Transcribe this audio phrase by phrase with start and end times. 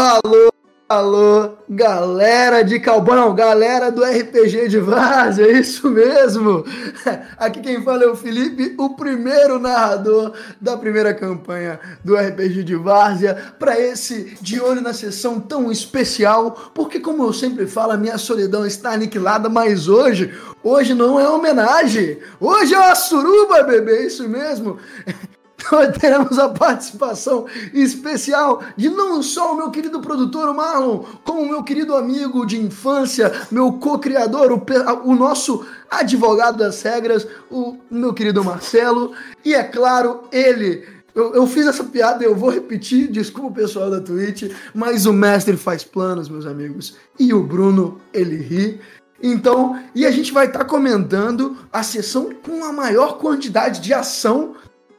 [0.00, 0.50] Alô,
[0.88, 6.64] alô, galera de Calbão, galera do RPG de Várzea, é isso mesmo.
[7.36, 12.76] Aqui quem fala é o Felipe, o primeiro narrador da primeira campanha do RPG de
[12.76, 17.98] Várzea, para esse de olho na sessão tão especial, porque como eu sempre falo, a
[17.98, 23.96] minha solidão está aniquilada, mas hoje, hoje não é homenagem, hoje é uma suruba, bebê,
[23.96, 24.78] é isso mesmo
[25.70, 31.48] nós teremos a participação especial de não só o meu querido produtor Marlon, como o
[31.48, 38.12] meu querido amigo de infância, meu co-criador, o, o, nosso advogado das regras, o meu
[38.12, 39.12] querido Marcelo,
[39.44, 40.84] e é claro, ele.
[41.12, 45.12] Eu, eu fiz essa piada eu vou repetir, desculpa o pessoal da Twitch, mas o
[45.12, 48.80] mestre faz planos, meus amigos, e o Bruno, ele ri.
[49.22, 53.92] Então, e a gente vai estar tá comentando a sessão com a maior quantidade de
[53.92, 54.54] ação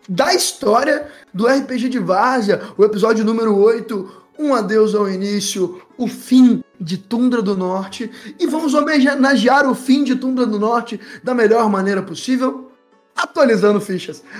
[0.07, 6.07] da história do RPG de Várzea, o episódio número 8, um adeus ao início, o
[6.07, 11.33] fim de Tundra do Norte, e vamos homenagear o fim de Tundra do Norte da
[11.33, 12.71] melhor maneira possível,
[13.15, 14.23] atualizando fichas.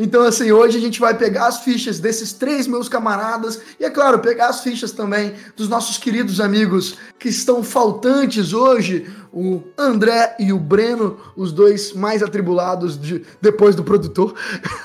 [0.00, 3.90] Então, assim, hoje a gente vai pegar as fichas desses três meus camaradas e, é
[3.90, 10.36] claro, pegar as fichas também dos nossos queridos amigos que estão faltantes hoje, o André
[10.38, 14.34] e o Breno, os dois mais atribulados de, depois do produtor.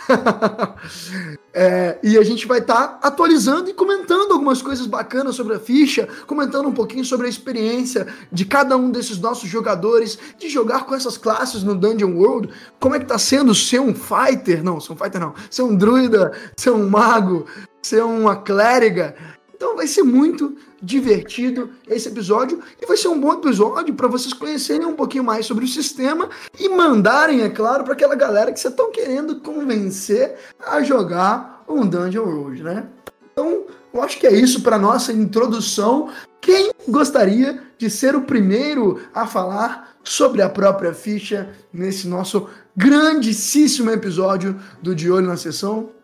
[1.53, 5.59] é, e a gente vai estar tá atualizando e comentando algumas coisas bacanas sobre a
[5.59, 10.85] ficha, comentando um pouquinho sobre a experiência de cada um desses nossos jogadores, de jogar
[10.85, 14.80] com essas classes no Dungeon World, como é que tá sendo ser um fighter, não,
[14.80, 17.45] ser um fighter não, ser um druida, ser um mago,
[17.81, 19.16] ser uma clériga.
[19.64, 24.33] Então vai ser muito divertido esse episódio e vai ser um bom episódio para vocês
[24.33, 28.59] conhecerem um pouquinho mais sobre o sistema e mandarem, é claro, para aquela galera que
[28.59, 32.88] vocês estão querendo convencer a jogar um Dungeon Road, né?
[33.31, 36.09] Então, eu acho que é isso para nossa introdução.
[36.41, 43.90] Quem gostaria de ser o primeiro a falar sobre a própria ficha nesse nosso grandíssimo
[43.91, 46.03] episódio do De Olho na Sessão?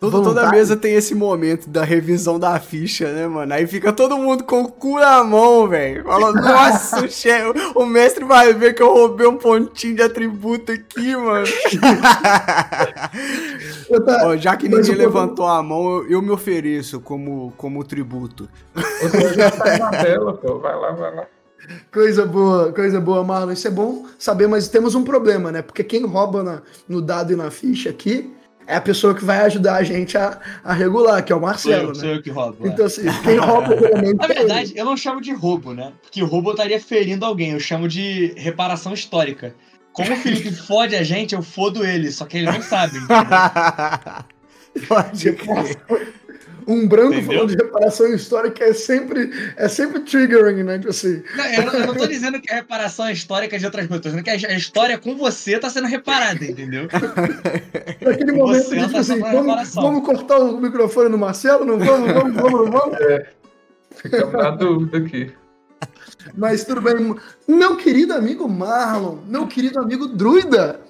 [0.00, 3.52] Todo, toda mesa tem esse momento da revisão da ficha, né, mano?
[3.52, 6.04] Aí fica todo mundo com o cu na mão, velho.
[6.04, 10.72] Fala, nossa, o, chefe, o mestre vai ver que eu roubei um pontinho de atributo
[10.72, 11.44] aqui, mano.
[14.06, 14.22] tá...
[14.24, 18.48] Ó, já que ninguém levantou a mão, eu, eu, me ofereço como, como tributo.
[19.02, 20.60] Você já tá na tela, pô.
[20.60, 21.26] Vai lá, vai lá.
[21.92, 23.52] Coisa boa, coisa boa, Marlon.
[23.52, 25.60] Isso é bom saber, mas temos um problema, né?
[25.60, 28.39] Porque quem rouba na, no dado e na ficha aqui
[28.70, 31.72] é a pessoa que vai ajudar a gente a, a regular, que é o Marcelo.
[31.72, 32.00] Sou eu, né?
[32.00, 32.64] sou eu que roubo.
[32.64, 32.68] É.
[32.68, 34.14] Então, assim, quem rouba realmente.
[34.14, 35.92] Na verdade, eu não chamo de roubo, né?
[36.00, 37.50] Porque o roubo estaria ferindo alguém.
[37.50, 39.54] Eu chamo de reparação histórica.
[39.92, 42.96] Como o Felipe fode a gente, eu fodo ele, só que ele não sabe.
[44.86, 45.76] Pode crer
[46.70, 47.32] um branco Entendeu?
[47.32, 50.78] falando de reparação histórica é sempre, é sempre triggering, né?
[50.78, 51.22] Tipo assim.
[51.36, 53.98] Não, eu, não, eu não tô dizendo que a reparação é histórica de outras tô
[53.98, 56.88] dizendo que a história com você tá sendo reparada, entendeu?
[58.00, 61.64] Naquele momento, você tipo tá assim, vamos, vamos, cortar o microfone no Marcelo?
[61.64, 63.00] Não vamos, vamos, vamos, vamos?
[63.00, 63.26] É,
[63.96, 65.32] ficamos na dúvida aqui.
[66.36, 67.16] Mas tudo bem.
[67.48, 70.80] Meu querido amigo Marlon, meu querido amigo Druida,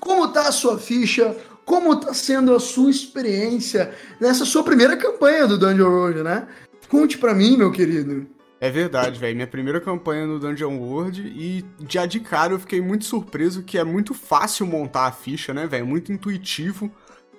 [0.00, 1.36] como tá a sua ficha?
[1.70, 6.48] Como está sendo a sua experiência nessa sua primeira campanha do Dungeon World, né?
[6.88, 8.26] Conte para mim, meu querido.
[8.60, 9.36] É verdade, velho.
[9.36, 13.78] Minha primeira campanha no Dungeon World e já de cara eu fiquei muito surpreso que
[13.78, 15.86] é muito fácil montar a ficha, né, velho?
[15.86, 16.90] Muito intuitivo.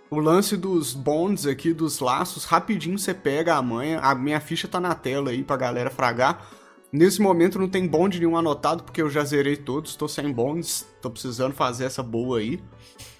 [0.10, 4.00] O lance dos bonds aqui, dos laços, rapidinho você pega a manha.
[4.00, 6.50] A minha ficha tá na tela aí pra galera fragar.
[6.90, 10.88] Nesse momento não tem bond nenhum anotado porque eu já zerei todos, tô sem bonds,
[11.02, 12.62] tô precisando fazer essa boa aí.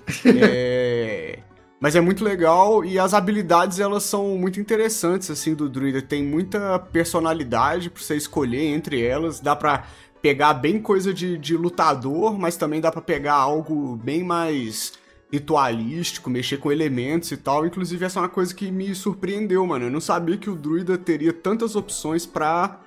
[0.26, 1.40] É...
[1.80, 6.00] Mas é muito legal e as habilidades elas são muito interessantes assim do druida.
[6.00, 9.40] Tem muita personalidade para você escolher entre elas.
[9.40, 9.88] Dá para
[10.22, 14.94] pegar bem coisa de, de lutador, mas também dá para pegar algo bem mais
[15.34, 17.66] ritualístico, mexer com elementos e tal.
[17.66, 19.86] Inclusive essa é uma coisa que me surpreendeu, mano.
[19.86, 22.80] Eu não sabia que o druida teria tantas opções para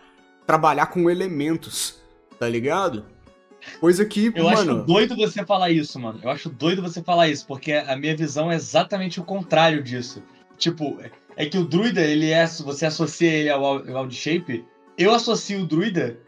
[0.46, 2.00] trabalhar com elementos,
[2.38, 3.04] tá ligado?
[3.80, 4.58] Coisa que, Eu mano...
[4.58, 6.20] acho doido você falar isso, mano.
[6.22, 10.22] Eu acho doido você falar isso, porque a minha visão é exatamente o contrário disso.
[10.58, 10.98] Tipo,
[11.36, 12.46] é que o druida, ele é.
[12.46, 14.64] Você associa ele ao Wild Shape.
[14.96, 16.18] Eu associo o druida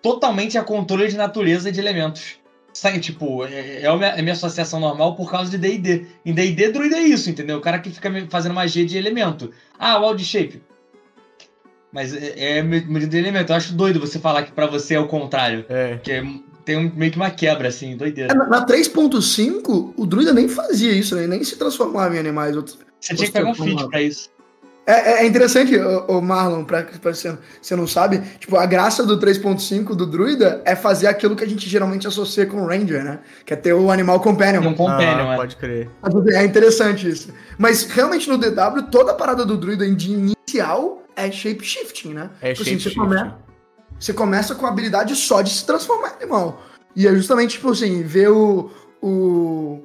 [0.00, 2.38] totalmente a controle de natureza e de elementos.
[2.72, 6.06] Sabe, tipo, é, é a minha, é associação normal por causa de DD.
[6.26, 7.58] Em DD, druida é isso, entendeu?
[7.58, 9.52] O cara que fica fazendo magia de elemento.
[9.78, 10.60] Ah, Wild Shape.
[11.92, 13.52] Mas é, é medida de elemento.
[13.52, 15.64] Eu acho doido você falar que para você é o contrário.
[15.68, 15.98] É.
[16.02, 16.24] Que é
[16.64, 18.32] tem um, meio que uma quebra, assim, doideira.
[18.32, 21.26] É, na, na 3.5, o druida nem fazia isso, né?
[21.26, 22.56] Nem se transformava em animais.
[22.56, 24.32] Outros- Você tinha que pegar um feat pra isso.
[24.86, 29.18] É, é interessante, o Marlon, pra, pra você, você não sabe, tipo, a graça do
[29.18, 33.20] 3.5 do druida é fazer aquilo que a gente geralmente associa com o Ranger, né?
[33.46, 34.60] Que é ter o animal companion.
[34.60, 35.36] Um companion, ah, é.
[35.36, 35.88] pode crer.
[36.34, 37.32] É interessante isso.
[37.56, 42.28] Mas realmente no DW, toda a parada do druida de inicial é shape-shifting, né?
[42.42, 43.32] É Tipo assim, shape você, come-
[44.04, 46.62] você começa com a habilidade só de se transformar em animal.
[46.94, 48.70] E é justamente, tipo assim, ver o,
[49.02, 49.82] o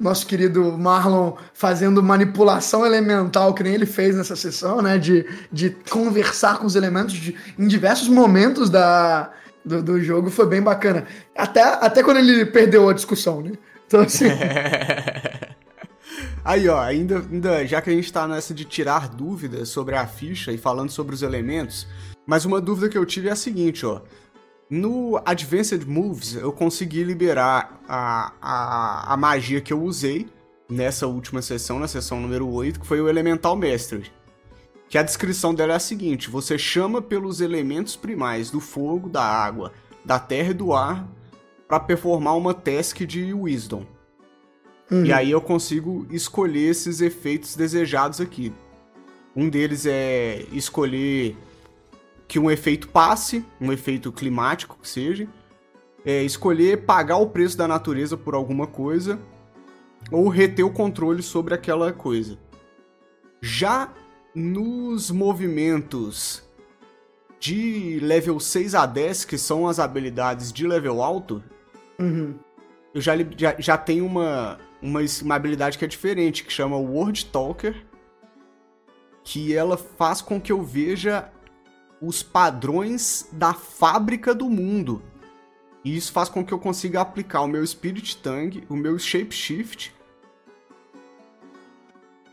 [0.00, 4.96] nosso querido Marlon fazendo manipulação elemental, que nem ele fez nessa sessão, né?
[4.96, 9.30] De, de conversar com os elementos de- em diversos momentos da,
[9.64, 11.06] do, do jogo, foi bem bacana.
[11.36, 13.52] Até, até quando ele perdeu a discussão, né?
[13.86, 14.28] Então, assim,
[16.44, 20.06] Aí, ó, ainda, ainda já que a gente tá nessa de tirar dúvidas sobre a
[20.06, 21.86] ficha e falando sobre os elementos,
[22.26, 24.00] mas uma dúvida que eu tive é a seguinte, ó.
[24.70, 30.26] No Advanced Moves, eu consegui liberar a, a, a magia que eu usei
[30.68, 34.10] nessa última sessão, na sessão número 8, que foi o Elemental Mastery.
[34.88, 39.22] Que a descrição dela é a seguinte: você chama pelos elementos primais do fogo, da
[39.22, 39.72] água,
[40.04, 41.06] da terra e do ar
[41.68, 43.86] para performar uma task de Wisdom.
[44.90, 45.06] uhum.
[45.06, 48.52] E aí eu consigo escolher esses efeitos desejados aqui.
[49.34, 51.36] Um deles é escolher
[52.32, 55.28] que um efeito passe, um efeito climático que seja.
[56.02, 59.20] É escolher pagar o preço da natureza por alguma coisa.
[60.10, 62.38] Ou reter o controle sobre aquela coisa.
[63.42, 63.92] Já
[64.34, 66.42] nos movimentos
[67.38, 71.44] de level 6 a 10, que são as habilidades de level alto,
[71.98, 72.34] Uhum.
[72.94, 77.26] eu já, já, já tenho uma, uma, uma habilidade que é diferente, que chama Word
[77.26, 77.84] Talker,
[79.22, 81.30] que ela faz com que eu veja
[82.02, 85.00] os padrões da fábrica do mundo.
[85.84, 89.94] E isso faz com que eu consiga aplicar o meu Spirit Tongue, o meu Shapeshift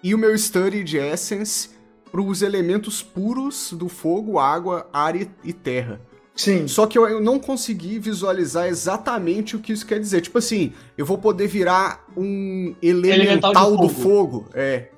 [0.04, 1.70] e o meu Study de Essence
[2.12, 6.02] para os elementos puros do fogo, água, ar e- terra.
[6.36, 6.68] Sim.
[6.68, 10.22] Só que eu, eu não consegui visualizar exatamente o que isso quer dizer.
[10.22, 14.02] Tipo assim, eu vou poder virar um elemental, Elemental de do fogo.
[14.44, 14.50] fogo.
[14.54, 14.90] É.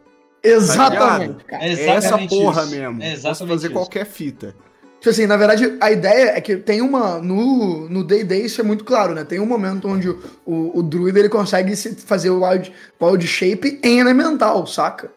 [0.43, 1.63] Exatamente, cara.
[1.63, 2.71] É É essa exatamente porra isso.
[2.71, 3.01] mesmo.
[3.03, 3.73] É Posso exatamente fazer isso.
[3.75, 4.55] qualquer fita.
[4.99, 7.17] Tipo assim, na verdade, a ideia é que tem uma.
[7.19, 9.23] No no Day Day isso é muito claro, né?
[9.23, 12.71] Tem um momento onde o, o, o druida ele consegue se fazer o wild,
[13.01, 15.11] wild shape em elemental, saca?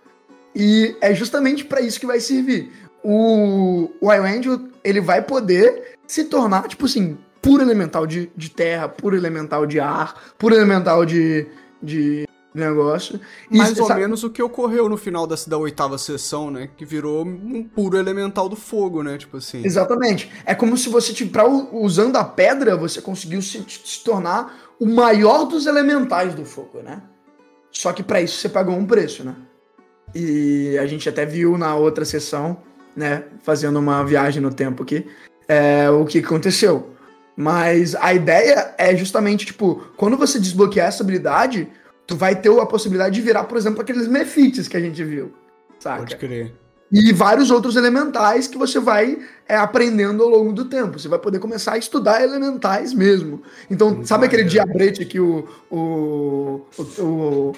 [0.55, 2.73] E é justamente pra isso que vai servir.
[3.03, 8.89] O, o Angel, ele vai poder se tornar, tipo assim, puro elemental de, de terra,
[8.89, 11.47] puro elemental de ar, puro elemental de,
[11.83, 13.21] de negócio.
[13.51, 16.69] E, Mais ou menos o que ocorreu no final dessa, da oitava sessão, né?
[16.77, 19.19] Que virou um puro elemental do fogo, né?
[19.19, 19.63] Tipo assim.
[19.65, 20.31] Exatamente.
[20.47, 24.87] É como se você, tipo, pra, usando a pedra, você conseguiu se, se tornar o
[24.87, 27.03] maior dos elementais do fogo, né?
[27.73, 29.35] Só que pra isso você pagou um preço, né?
[30.15, 32.59] E a gente até viu na outra sessão,
[32.97, 33.25] né?
[33.43, 35.07] Fazendo uma viagem no tempo aqui,
[35.49, 36.91] é, o que aconteceu.
[37.37, 41.69] Mas a ideia é justamente, tipo, quando você desbloquear essa habilidade,
[42.07, 45.33] tu vai ter a possibilidade de virar, por exemplo, aqueles mefites que a gente viu.
[45.79, 45.99] Saca?
[45.99, 46.55] Pode crer.
[46.93, 49.19] e vários outros elementais que você vai
[49.49, 50.99] é, aprendendo ao longo do tempo.
[50.99, 53.43] Você vai poder começar a estudar elementais mesmo.
[53.71, 54.65] Então, Muito sabe aquele maneiro.
[54.67, 57.53] diabrete que o, o, o, o,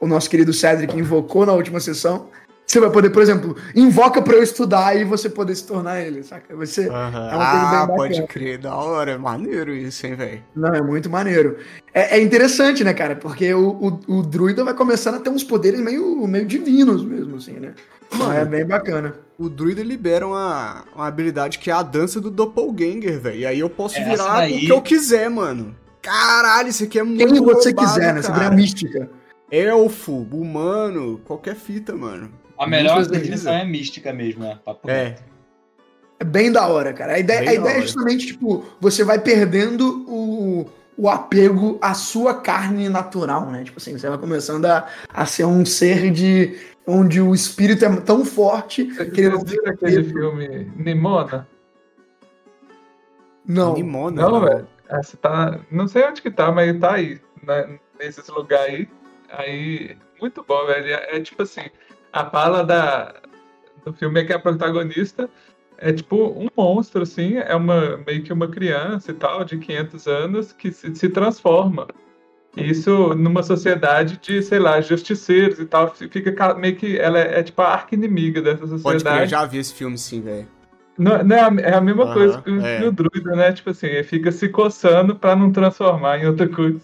[0.00, 2.28] o nosso querido Cedric invocou na última sessão?
[2.66, 6.24] Você vai poder, por exemplo, invoca pra eu estudar e você poder se tornar ele,
[6.24, 6.54] saca?
[6.56, 7.30] Você, Aham.
[7.30, 8.58] É uma coisa bem Ah, pode crer.
[8.58, 9.16] Da hora.
[9.16, 10.42] Maneiro isso, hein, velho.
[10.54, 11.58] Não, é muito maneiro.
[11.94, 13.14] É, é interessante, né, cara?
[13.14, 17.36] Porque o, o, o druida vai começando a ter uns poderes meio, meio divinos mesmo,
[17.36, 17.72] assim, né?
[18.12, 18.32] Mano.
[18.32, 19.14] É bem bacana.
[19.38, 23.38] O druida libera uma, uma habilidade que é a dança do doppelganger, velho.
[23.38, 25.74] E aí eu posso Essa virar daí- o que eu quiser, mano.
[26.02, 28.22] Caralho, isso aqui é muito Quem você roubado, quiser, né?
[28.22, 28.56] Você vira cara.
[28.56, 29.10] mística.
[29.50, 32.28] Elfo, humano, qualquer fita, mano.
[32.58, 34.58] A melhor definição é mística mesmo, né?
[34.64, 35.16] Papo É,
[36.18, 37.14] É bem da hora, cara.
[37.14, 41.92] A ideia, Bem a ideia é justamente, tipo, você vai perdendo o, o apego à
[41.94, 43.64] sua carne natural, né?
[43.64, 46.56] Tipo assim, você vai começando a, a ser um ser de.
[46.86, 51.46] onde o espírito é tão forte que ele Vocês fica viram aquele filme Nimona?
[53.46, 53.74] Não.
[53.74, 54.22] Nimona.
[54.22, 54.66] Não, velho.
[54.88, 55.60] Ah, você tá.
[55.70, 57.20] Não sei onde que tá, mas tá aí.
[57.42, 58.88] né, nesses lugares aí.
[59.30, 59.96] Aí.
[60.20, 60.86] Muito bom, velho.
[60.86, 61.62] É, é tipo assim.
[62.16, 63.14] A fala da,
[63.84, 65.28] do filme é que a protagonista
[65.78, 67.36] é tipo um monstro, assim.
[67.36, 71.86] É uma meio que uma criança e tal, de 500 anos, que se, se transforma.
[72.56, 75.94] Isso numa sociedade de, sei lá, justiceiros e tal.
[75.94, 76.96] Fica ca- meio que.
[76.98, 79.30] Ela é, é tipo a arca inimiga dessa Pode crer, sociedade.
[79.30, 80.48] já vi esse filme sim, velho.
[80.98, 82.84] Não, não é, a, é a mesma Aham, coisa que o, é.
[82.88, 83.52] o druida, né?
[83.52, 86.80] Tipo assim, ele fica se coçando pra não transformar em outra coisa.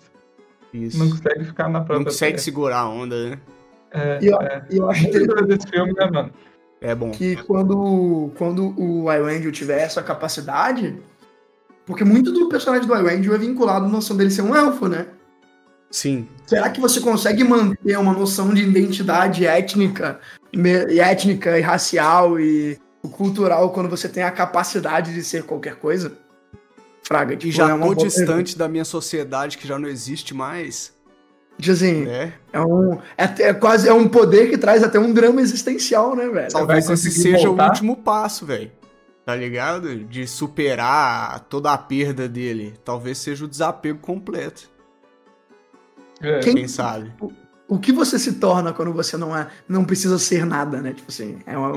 [0.75, 0.99] Isso.
[0.99, 2.43] Não Não, consegue ficar na própria consegue terra.
[2.43, 3.39] segurar a onda, né?
[3.93, 4.65] É, E eu, é.
[4.71, 6.33] eu acho doido esse filme, né, mano?
[6.81, 7.13] É bom.
[7.13, 10.99] que quando, quando o Iwangel tiver essa capacidade.
[11.87, 15.07] Porque muito do personagem do Iwangel é vinculado à noção dele ser um elfo, né?
[15.91, 16.27] Sim.
[16.47, 20.19] Será que você consegue manter uma noção de identidade étnica,
[20.53, 22.79] e étnica e racial e
[23.13, 26.17] cultural quando você tem a capacidade de ser qualquer coisa?
[27.03, 30.33] Fraga, E tipo, já é uma tô distante da minha sociedade que já não existe
[30.35, 30.95] mais.
[31.59, 32.33] Tipo assim, né?
[32.53, 36.29] é, um, é, é quase é um poder que traz até um drama existencial, né,
[36.29, 36.51] velho?
[36.51, 37.65] Talvez esse seja voltar?
[37.67, 38.71] o último passo, velho.
[39.25, 39.97] Tá ligado?
[40.05, 42.75] De superar toda a perda dele.
[42.85, 44.69] Talvez seja o desapego completo.
[46.21, 46.41] É.
[46.41, 47.13] Quem- Quem sabe?
[47.69, 50.93] O que você se torna quando você não é, não precisa ser nada, né?
[50.93, 51.77] Tipo assim, é uma,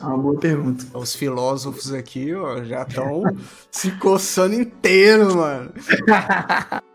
[0.00, 0.84] é uma boa pergunta.
[0.98, 3.22] Os filósofos aqui, ó, já estão
[3.70, 5.70] se coçando inteiro, mano.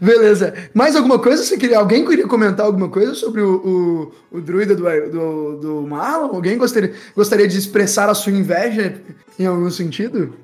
[0.00, 0.54] Beleza.
[0.74, 1.42] Mais alguma coisa?
[1.42, 5.82] Você queria, alguém queria comentar alguma coisa sobre o, o, o druida do, do, do
[5.86, 6.34] Marlon?
[6.34, 9.00] Alguém gostaria, gostaria de expressar a sua inveja
[9.38, 10.34] em algum sentido?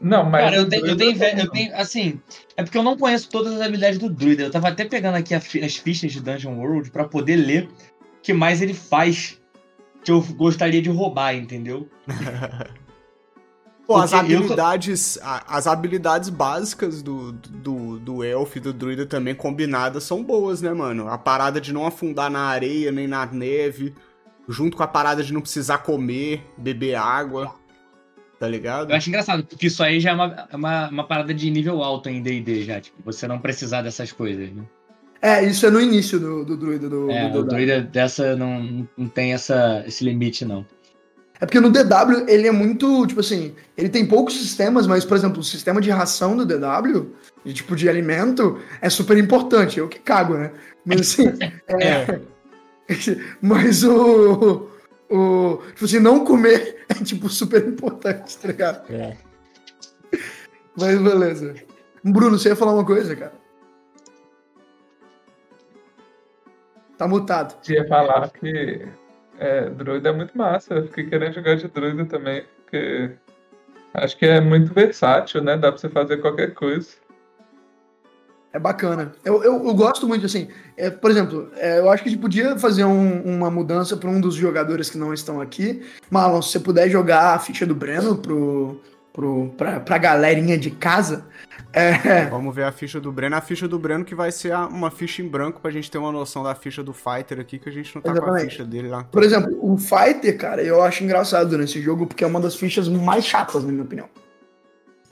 [0.00, 0.44] Não, mas.
[0.44, 1.44] Cara, eu tenho, eu tenho, inve- não.
[1.44, 2.20] eu tenho, assim,
[2.56, 4.42] é porque eu não conheço todas as habilidades do druida.
[4.42, 7.68] Eu tava até pegando aqui as fichas de Dungeon World pra poder ler
[8.18, 9.40] o que mais ele faz
[10.04, 11.88] que eu gostaria de roubar, entendeu?
[13.86, 19.04] Pô, as eu habilidades, a- as habilidades básicas do, do, do elfo e do druida
[19.06, 21.08] também combinadas são boas, né, mano?
[21.08, 23.92] A parada de não afundar na areia nem na neve,
[24.48, 27.54] junto com a parada de não precisar comer, beber água,
[28.38, 28.90] tá ligado?
[28.90, 31.82] Eu acho engraçado, porque isso aí já é uma, é uma, uma parada de nível
[31.82, 34.62] alto em D&D já, tipo, você não precisar dessas coisas, né?
[35.20, 36.88] É, isso é no início do, do druida.
[36.88, 40.66] Do, É, do o druida dessa não, não tem essa, esse limite, não.
[41.42, 45.16] É porque no DW ele é muito, tipo assim, ele tem poucos sistemas, mas, por
[45.16, 49.76] exemplo, o sistema de ração do DW, de tipo de alimento, é super importante.
[49.76, 50.52] Eu que cago, né?
[50.86, 51.24] Mas assim,
[51.82, 52.20] é.
[53.42, 54.68] Mas o.
[55.10, 58.92] o tipo assim, não comer é, tipo, super importante, tá ligado?
[58.92, 59.16] É.
[60.78, 61.56] Mas beleza.
[62.04, 63.32] Bruno, você ia falar uma coisa, cara?
[66.96, 67.56] Tá mutado.
[67.68, 68.86] Ia falar que
[69.42, 70.74] é, druida é muito massa.
[70.74, 73.10] Eu fiquei querendo jogar de druida também, porque
[73.94, 75.56] acho que é muito versátil, né?
[75.56, 76.90] Dá pra você fazer qualquer coisa.
[78.52, 79.12] É bacana.
[79.24, 80.48] Eu, eu, eu gosto muito, assim.
[80.76, 84.10] é, por exemplo, é, eu acho que a gente podia fazer um- uma mudança para
[84.10, 85.82] um dos jogadores que não estão aqui.
[86.10, 88.78] Marlon, se você puder jogar a ficha do Breno pro,
[89.12, 91.26] pro, pra, pra galerinha de casa.
[91.72, 93.34] É, Vamos ver a ficha do Breno.
[93.36, 96.12] A ficha do Breno que vai ser uma ficha em branco pra gente ter uma
[96.12, 98.50] noção da ficha do Fighter aqui, que a gente não tá com a Exatamente.
[98.50, 99.04] ficha dele lá.
[99.04, 102.88] por exemplo, o Fighter, cara, eu acho engraçado nesse jogo porque é uma das fichas
[102.88, 104.08] mais chatas, na minha opinião.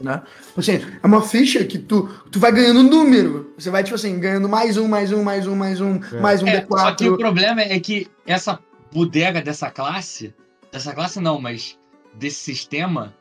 [0.01, 0.23] Né?
[0.57, 3.53] Assim, é uma ficha que tu, tu vai ganhando um número.
[3.59, 6.21] Você vai, tipo assim, ganhando mais um, mais um, mais um, mais um, É.
[6.21, 7.19] mais um É, só que o D4.
[7.19, 8.59] problema é que essa
[8.93, 10.35] bodega dessa classe,
[10.73, 11.79] dessa classe não, mas
[12.15, 13.15] desse sistema,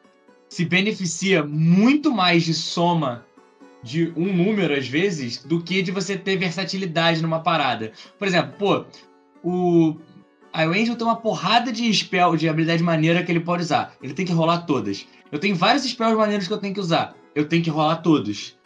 [0.49, 3.25] se beneficia muito mais de soma
[3.81, 7.93] de um número, às vezes, do que de você ter versatilidade numa parada.
[8.17, 8.85] Por exemplo, pô,
[9.41, 9.95] o
[10.53, 13.95] Iwangel tem uma porrada de spell, de habilidade maneira que ele pode usar.
[14.01, 15.07] Ele tem que rolar todas.
[15.31, 17.15] Eu tenho vários spells maneiros que eu tenho que usar.
[17.33, 18.57] Eu tenho que rolar todos.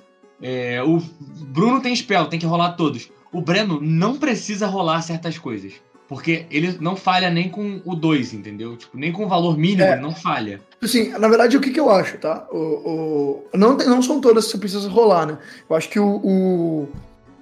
[0.42, 1.00] É, o
[1.48, 3.12] Bruno tem spell, tem que rolar todos.
[3.32, 5.74] O Breno não precisa rolar certas coisas.
[6.14, 8.78] Porque ele não falha nem com o 2, entendeu?
[8.78, 9.94] Tipo, nem com o valor mínimo, É.
[9.94, 10.62] ele não falha.
[10.82, 12.46] Assim, na verdade, o que, que eu acho, tá?
[12.52, 15.38] O, o- não, tem- não são todas que você precisa rolar, né?
[15.70, 16.06] Eu acho que o.
[16.24, 16.88] o,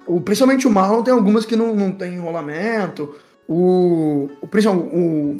[0.06, 3.14] o- principalmente o Marlon tem algumas que não, não tem rolamento.
[3.46, 4.30] O.
[4.40, 5.36] o, o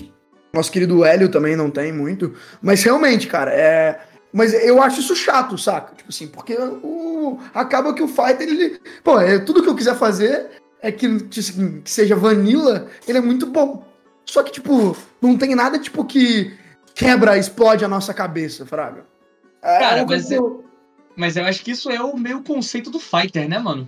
[0.52, 2.34] nosso querido Hélio também não tem muito.
[2.60, 4.00] Mas realmente, cara, é.
[4.34, 5.94] Mas eu acho isso chato, saca?
[5.94, 8.80] Tipo assim, porque o, acaba que o Fighter, ele.
[9.04, 11.40] Pô, é, tudo que eu quiser fazer é que, que
[11.84, 13.84] seja vanilla, ele é muito bom.
[14.26, 16.52] Só que, tipo, não tem nada, tipo, que
[16.94, 19.06] quebra, explode a nossa cabeça, Fraga.
[19.62, 20.64] É Cara, mas eu-
[21.14, 23.86] Mas eu acho que isso é o meio conceito do fighter, né, mano?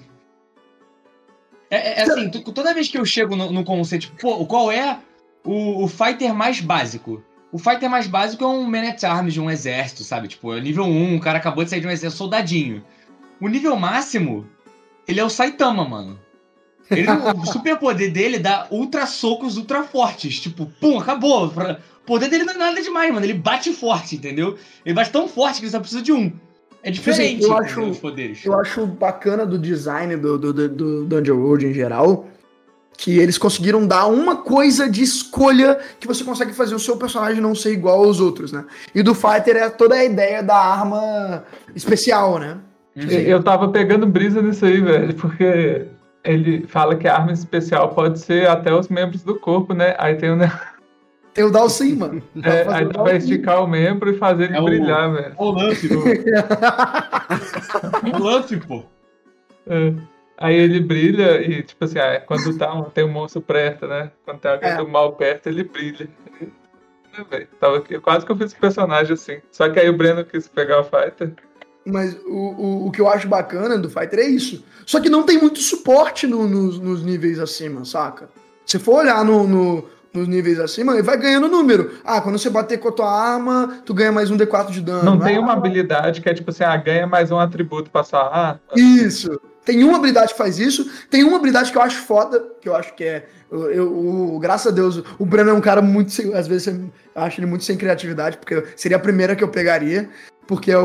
[1.71, 4.71] É, é assim, tu- toda vez que eu chego no, no conceito, tipo, pô, qual
[4.71, 4.99] é
[5.45, 7.23] o, o fighter mais básico?
[7.51, 10.29] O fighter mais básico é um man at arms de um exército, sabe?
[10.29, 12.85] Tipo, é nível 1, o cara acabou de sair de um exército, soldadinho.
[13.41, 14.47] O nível máximo,
[15.09, 16.21] ele é o Saitama, mano.
[16.91, 20.38] Ele, o superpoder dele dá ultra socos ultra fortes.
[20.41, 21.47] Tipo, pum, acabou.
[21.47, 23.25] O poder dele não é nada demais, mano.
[23.25, 24.57] Ele bate forte, entendeu?
[24.85, 26.31] Ele bate tão forte que ele só precisa de um.
[26.83, 28.45] É diferente eu entendeu, acho- os poderes.
[28.45, 32.29] Eu acho bacana do design do, do, do, do Dungeon World em geral
[32.99, 37.41] Que eles conseguiram dar uma coisa de escolha que você consegue fazer o seu personagem
[37.41, 38.67] não ser igual aos outros, né?
[38.95, 41.43] E do Fighter é toda a ideia da arma
[41.75, 42.59] especial, né?
[42.95, 45.87] Eu tava pegando brisa nisso aí, velho, porque
[46.25, 49.95] ele fala que a arma especial pode ser até os membros do corpo, né?
[49.99, 50.38] Aí tem o.
[51.35, 52.23] Tem o Dalsim, mano.
[52.45, 55.35] É, aí dá pra esticar o membro e fazer ele É o- brilhar, velho.
[55.37, 56.00] O Luffy, pô.
[58.14, 58.85] o Luffy, pô.
[59.66, 59.93] É.
[60.37, 64.11] Aí ele brilha e, tipo assim, ah, quando tá um- tem um monstro perto, né?
[64.25, 64.76] Quando tem alguém É.
[64.76, 66.09] do mal perto, ele brilha.
[66.40, 67.47] Né?
[67.61, 69.38] Tava aqui- quase que eu fiz esse personagem assim.
[69.52, 71.33] Só que aí o Breno quis pegar o Fighter.
[71.87, 74.64] Mas o, o, o que eu acho bacana do Fighter é isso.
[74.87, 78.29] Só que não tem muito suporte no- nos, nos níveis acima, saca?
[78.64, 81.91] Se for olhar no, no- nos níveis acima, ele vai ganhando número.
[82.05, 85.05] Ah, quando você bater com a tua arma, tu ganha mais um D4 de dano.
[85.05, 88.03] Não tem Ah, uma habilidade que é tipo assim, ah, ganha mais um atributo pra
[88.05, 88.61] sua arma.
[88.76, 89.41] Isso.
[89.64, 90.88] Tem uma habilidade que faz isso.
[91.11, 93.26] Tem uma habilidade que eu acho foda, que eu acho que é.
[93.50, 96.12] Eu, eu- o- graças a Deus, o Breno é um cara muito.
[96.12, 99.49] sem- Às vezes eu acho ele muito sem criatividade, porque seria a primeira que eu
[99.49, 100.09] pegaria.
[100.47, 100.85] Porque é, o,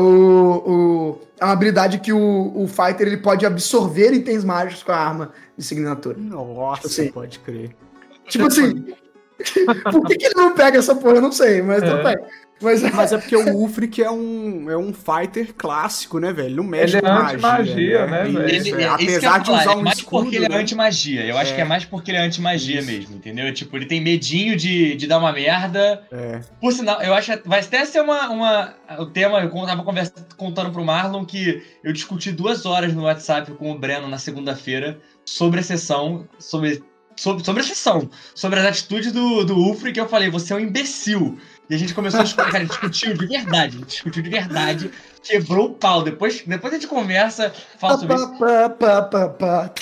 [0.66, 4.96] o- é uma habilidade que o, o Fighter ele pode absorver itens mágicos com a
[4.96, 6.16] arma de signatura.
[6.18, 7.10] Nossa, Assim.
[7.12, 7.76] pode crer.
[8.26, 8.94] Tipo assim.
[9.90, 11.16] por que, que ele não pega essa porra?
[11.16, 12.16] Eu não sei, mas tudo É.
[12.16, 12.24] bem.
[12.62, 16.48] Mas, Mas é porque o Ulfric é um, é um fighter clássico, né, velho?
[16.48, 18.38] Ele não mexe Ele é com anti-magia, né, Isso, velho?
[18.38, 18.42] é.
[18.44, 20.48] Ele- é isso que eu Apesar de usar é um mais escudo, porque ele é
[20.50, 20.56] né?
[20.58, 21.24] anti-magia.
[21.24, 21.54] Eu acho É.
[21.54, 22.86] que é mais porque ele é anti-magia Isso.
[22.90, 23.54] mesmo, entendeu?
[23.54, 26.02] Tipo, ele tem medinho de, de dar uma merda.
[26.12, 26.40] É.
[26.60, 28.74] Por sinal, eu acho que vai até ser uma, uma.
[28.98, 33.52] O tema, eu tava conversando, contando pro Marlon que eu discuti duas horas no WhatsApp
[33.52, 36.82] com o Breno na segunda-feira sobre a sessão, sobre,
[37.16, 40.56] sobre, sobre a sessão, sobre as atitudes do, do Ufre, que eu falei, você é
[40.56, 41.38] um imbecil.
[41.68, 44.90] E a gente começou a discutir, cara, discutiu de verdade, a gente discutiu de verdade,
[45.22, 46.02] quebrou o pau.
[46.02, 48.26] Depois, depois a gente conversa, fala sobre isso.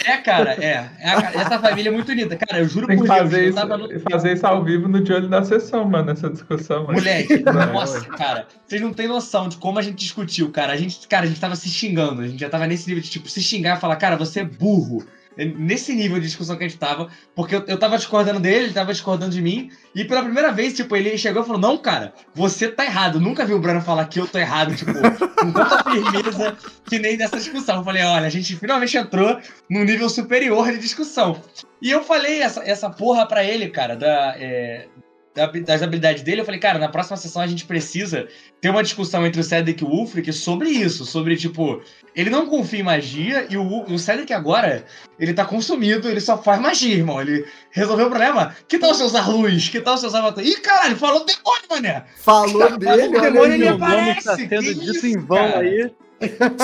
[0.04, 0.90] É, cara, é.
[1.00, 2.36] é a- essa família é muito unida.
[2.36, 4.62] Cara, eu juro Tem que por Deus, fazer eu isso, tava no, fazer isso ao
[4.62, 6.82] vivo no de olho da sessão, mano, essa discussão.
[6.88, 6.98] mano.
[6.98, 10.74] Moleque, Não, nossa, cara, vocês não têm noção de como a gente discutiu, cara.
[10.74, 13.08] A gente, cara, a gente tava se xingando, a gente já tava nesse nível de,
[13.08, 15.06] tipo, se xingar e falar, cara, você é burro.
[15.44, 18.72] Nesse nível de discussão que a gente tava, porque eu, eu tava discordando dele, ele
[18.74, 22.12] tava discordando de mim, e pela primeira vez, tipo, ele chegou e falou: Não, cara,
[22.34, 23.16] você tá errado.
[23.18, 24.92] Eu nunca vi o Breno falar que eu tô errado, tipo,
[25.40, 26.56] com tanta firmeza
[26.88, 27.76] que nem nessa discussão.
[27.78, 29.38] Eu falei: Olha, a gente finalmente entrou
[29.70, 31.40] num nível superior de discussão.
[31.80, 36.40] E eu falei essa, essa porra pra ele, cara, da, é, da- das habilidades dele.
[36.40, 38.28] Eu falei, cara, na próxima sessão a gente precisa
[38.60, 41.04] ter uma discussão entre o Cedric e o Ulfric sobre isso.
[41.04, 41.80] Sobre, tipo,
[42.14, 44.84] ele não confia em magia e o, o Cedric agora,
[45.18, 47.20] ele tá consumido, ele só faz magia, irmão.
[47.20, 48.54] Ele resolveu o problema.
[48.66, 49.68] Que tal você usar luz?
[49.68, 50.34] Que tal você usar?
[50.38, 52.04] Ih, caralho, falou demônio, mané!
[52.16, 55.60] Falou dele, o olha demônio ele tá aparece, sendo que dito isso, em vão cara?
[55.60, 55.90] aí.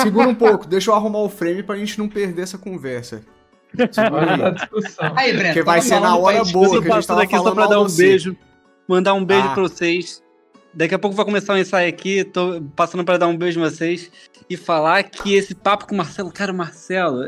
[0.02, 3.22] Segura um pouco, deixa eu arrumar o frame pra gente não perder essa conversa.
[3.92, 5.12] Segura aí.
[5.16, 6.82] Aí, Breno, Porque vai ser na hora boa.
[6.82, 8.34] Que a gente tava falando pra dar um você.
[8.88, 9.54] Mandar um beijo Ah.
[9.54, 10.22] pra vocês.
[10.72, 12.24] Daqui a pouco vai começar o ensaio aqui.
[12.24, 14.10] Tô passando pra dar um beijo em vocês.
[14.50, 17.26] E falar que esse papo com o Marcelo, cara, o Marcelo,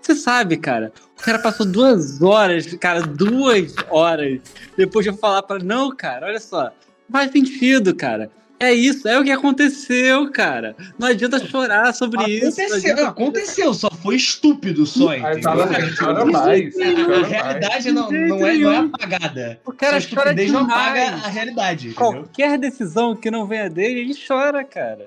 [0.00, 0.92] você sabe, cara.
[1.18, 4.40] O cara passou duas horas, cara, duas horas.
[4.76, 5.58] Depois de eu falar pra.
[5.58, 6.70] Não, cara, olha só.
[7.10, 8.30] Faz sentido, cara.
[8.58, 10.74] É isso, é o que aconteceu, cara.
[10.98, 12.44] Não adianta chorar sobre isso.
[12.44, 15.42] não Aconteceu, adianta- aconteceu, só foi estúpido só, entendeu?
[15.42, 16.74] Cara, chora mais.
[16.78, 19.60] A, realidade não, não, é, não é apagada.
[19.64, 21.24] O cara Sua chora estupidez não apaga demais.
[21.24, 21.94] a realidade, entendeu?
[21.96, 25.06] Qualquer decisão que não venha dele, ele chora, cara.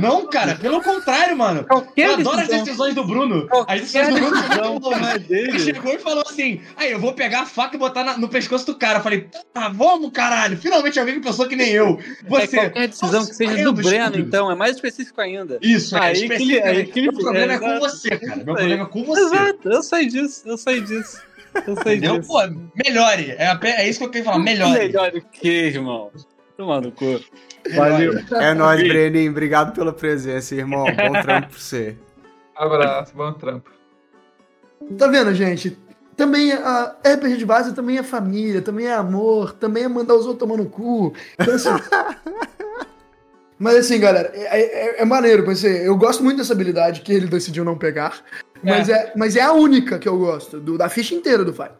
[0.00, 1.64] Não, cara, pelo contrário, mano.
[1.64, 3.48] Qualquer Eu adoro as decisão, decisões do Bruno.
[3.66, 5.38] As decisões do Bruno decisão que é.
[5.38, 8.28] Ele chegou e falou assim: aí eu vou pegar a faca e botar na- no
[8.28, 8.98] pescoço do cara.
[8.98, 10.56] Eu falei, tá, vamos, caralho.
[10.58, 11.98] Finalmente alguém que pensou que nem eu.
[12.24, 12.56] É Você.
[12.58, 15.58] qualquer decisão que seja Nossa, do Breno, então, é mais específico ainda.
[15.62, 16.52] Isso, é Aí que específico.
[16.66, 17.80] ele- aí que Meu problema é, é, com exato.
[17.80, 18.36] você, cara.
[18.44, 19.20] Meu problema é com você.
[19.22, 21.18] Exato, eu sei disso, eu sei disso.
[21.66, 22.18] Eu sei Entendeu?
[22.18, 22.28] disso.
[22.32, 22.40] Pô,
[22.84, 23.30] melhore.
[23.38, 24.78] É, é isso que eu queria falar, melhore.
[24.78, 26.10] Melhor o que, irmão?
[26.56, 27.20] Toma no cu.
[27.74, 28.12] Valeu.
[28.40, 29.30] É nóis, Breninho.
[29.30, 30.84] Obrigado pela presença, irmão.
[30.84, 31.96] Bom trampo pra você.
[32.56, 33.70] Abraço, bom trampo.
[34.98, 35.76] Tá vendo, gente?
[36.16, 40.26] Também a RPG de base também é família, também é amor, também é mandar os
[40.26, 41.12] outros tomar no cu.
[41.40, 41.70] Então, assim,
[43.58, 47.26] Mas assim, galera, é, é- é maneiro, pensei, eu gosto muito dessa habilidade que ele
[47.26, 48.20] decidiu não pegar,
[48.62, 51.72] mas é, mas é a única que eu gosto, do- da ficha inteira do Fight.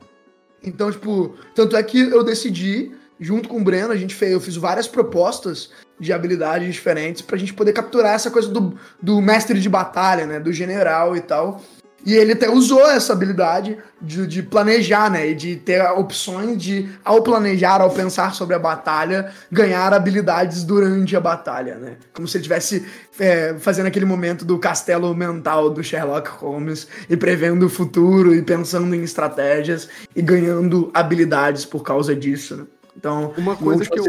[0.63, 2.93] Então, tipo, tanto é que eu decidi,
[3.25, 7.39] junto com o Breno, a gente fez, eu fiz várias propostas de habilidades diferentes pra
[7.39, 11.63] gente poder capturar essa coisa do, do mestre de batalha, né, do general e tal.
[12.07, 15.31] E ele até usou essa habilidade de, de, planejar, né?
[15.31, 21.17] E de ter opções de, ao planejar, ao pensar sobre a batalha, ganhar habilidades durante
[21.17, 21.97] a batalha, né?
[22.13, 22.85] Como se ele estivesse
[23.19, 28.43] é, fazendo aquele momento do castelo mental do Sherlock Holmes e prevendo o futuro e
[28.43, 32.65] pensando em estratégias e ganhando habilidades por causa disso, né?
[32.97, 34.05] Então, uma coisa que eu.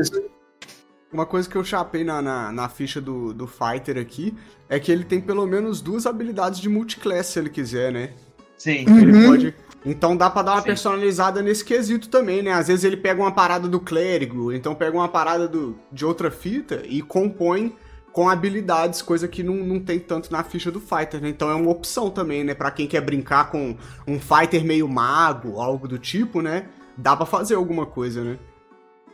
[1.13, 4.36] Uma coisa que eu chapei na, na, na, ficha do, do Fighter aqui
[4.67, 8.10] é que ele tem pelo menos duas habilidades de multiclass se ele quiser, né?
[8.58, 8.86] Sim.
[9.00, 9.30] Ele uhum.
[9.30, 9.56] pode.
[9.86, 10.67] Então dá pra dar uma Sim.
[10.67, 12.52] personalizada nesse quesito também, né?
[12.52, 16.32] Às vezes ele pega uma parada do clérigo, então pega uma parada do, de outra
[16.32, 17.74] fita e compõe
[18.12, 21.30] com habilidades, coisa que não, não tem tanto na ficha do Fighter, né?
[21.30, 22.54] Então é uma opção também, né?
[22.54, 23.76] Pra quem quer brincar com
[24.08, 26.65] um Fighter meio mago, algo do tipo, né?
[26.98, 28.39] Dá pra fazer alguma coisa, né?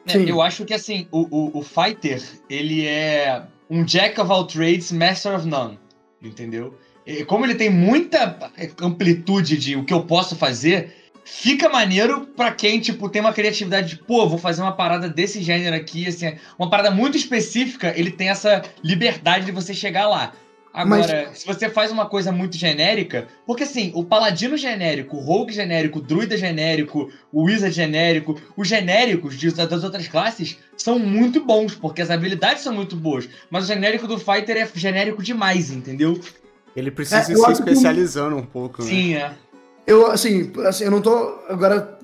[0.08, 4.46] É, eu acho que assim, o, o, o, Fighter, ele é um Jack of all
[4.46, 5.80] trades, Master of none.
[6.22, 6.78] Entendeu?
[7.06, 12.52] E como ele tem muita amplitude de o que eu posso fazer, fica maneiro para
[12.52, 16.36] quem, tipo, tem uma criatividade de, pô, vou fazer uma parada desse gênero aqui, assim,
[16.58, 20.34] uma parada muito específica, ele tem essa liberdade de você chegar lá.
[20.74, 21.40] Agora, Mas...
[21.40, 26.00] se você faz uma coisa muito genérica, porque assim, o paladino genérico, o rogue genérico,
[26.00, 31.76] o druida genérico, o wizard genérico, os genéricos de, das outras classes são muito bons,
[31.76, 33.28] porque as habilidades são muito boas.
[33.50, 36.20] Mas o genérico do fighter é genérico demais, entendeu?
[36.74, 38.42] Ele precisa é, se especializando que...
[38.42, 38.88] um pouco, né?
[38.88, 39.32] Sim, é.
[39.86, 41.40] Eu, assim, assim, eu não tô.
[41.50, 42.00] Agora,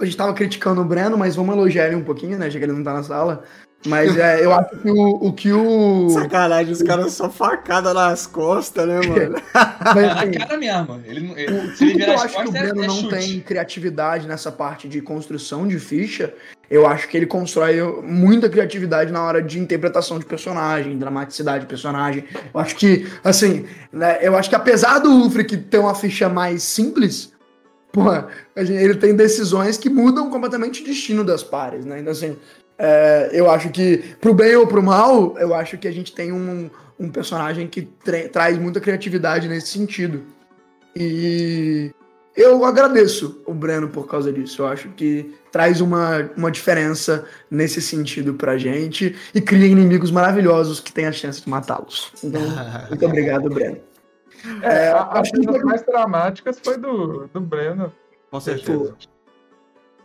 [0.00, 2.50] a gente tava criticando o Breno, mas vamos elogiar ele um pouquinho, né?
[2.50, 3.44] Já que ele não tá na sala.
[3.86, 6.10] Mas é, eu acho que o, o que o.
[6.10, 9.36] Sacanagem, os caras só facada nas costas, né, mano?
[9.94, 11.02] Mas, assim, na cara mesmo.
[11.04, 13.14] Ele, ele, se ele virar eu acho que o Breno é, é não chute.
[13.14, 16.34] tem criatividade nessa parte de construção de ficha.
[16.68, 21.66] Eu acho que ele constrói muita criatividade na hora de interpretação de personagem, dramaticidade de
[21.66, 22.24] personagem.
[22.52, 26.62] Eu acho que, assim, né, eu acho que apesar do Ulfric ter uma ficha mais
[26.64, 27.32] simples,
[27.90, 32.00] porra, ele tem decisões que mudam completamente o destino das pares, né?
[32.00, 32.36] Então, assim,
[32.78, 36.32] é, eu acho que, pro bem ou pro mal, eu acho que a gente tem
[36.32, 37.82] um, um personagem que
[38.32, 40.22] traz muita criatividade nesse sentido.
[40.94, 41.90] E
[42.36, 44.62] eu agradeço o Breno por causa disso.
[44.62, 50.78] Eu acho que traz uma, uma diferença nesse sentido pra gente e cria inimigos maravilhosos
[50.78, 52.12] que tem a chance de matá-los.
[52.22, 52.40] Então,
[52.88, 53.78] muito obrigado, Breno.
[54.62, 57.92] É, é as coisas mais dramáticas foi do, do Breno.
[58.30, 58.94] Com certeza.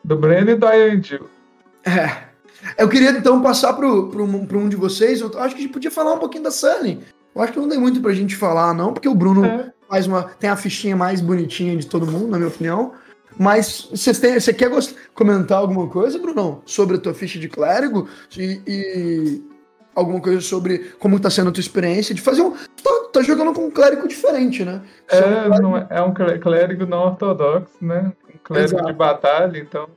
[0.03, 1.29] Do Breno e do Ayandil.
[1.85, 2.32] É.
[2.77, 5.21] Eu queria então passar para um de vocês.
[5.21, 7.01] Eu acho que a gente podia falar um pouquinho da Sunny.
[7.35, 9.71] Eu acho que não tem muito pra gente falar, não, porque o Bruno é.
[9.89, 10.23] faz uma.
[10.23, 12.93] tem a fichinha mais bonitinha de todo mundo, na minha opinião.
[13.37, 14.69] Mas você quer
[15.13, 18.07] comentar alguma coisa, Brunão, sobre a tua ficha de clérigo?
[18.37, 19.43] E, e
[19.95, 22.51] alguma coisa sobre como está sendo a tua experiência de fazer um.
[22.51, 24.81] Tá, tá jogando com um clérigo diferente, né?
[25.09, 25.61] É, um clérigo...
[25.61, 28.11] Não, é, é um clérigo não ortodoxo, né?
[28.33, 28.85] Um clérigo Exato.
[28.85, 29.89] de batalha, então.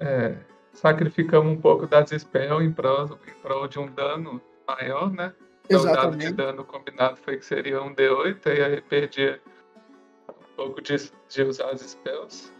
[0.00, 0.34] É,
[0.72, 5.32] sacrificamos um pouco das spells em prol, em prol de um dano maior, né?
[5.66, 9.40] Então, o dado de dano combinado foi que seria um D8, e aí perdia
[10.28, 10.96] um pouco de,
[11.28, 12.52] de usar as spells.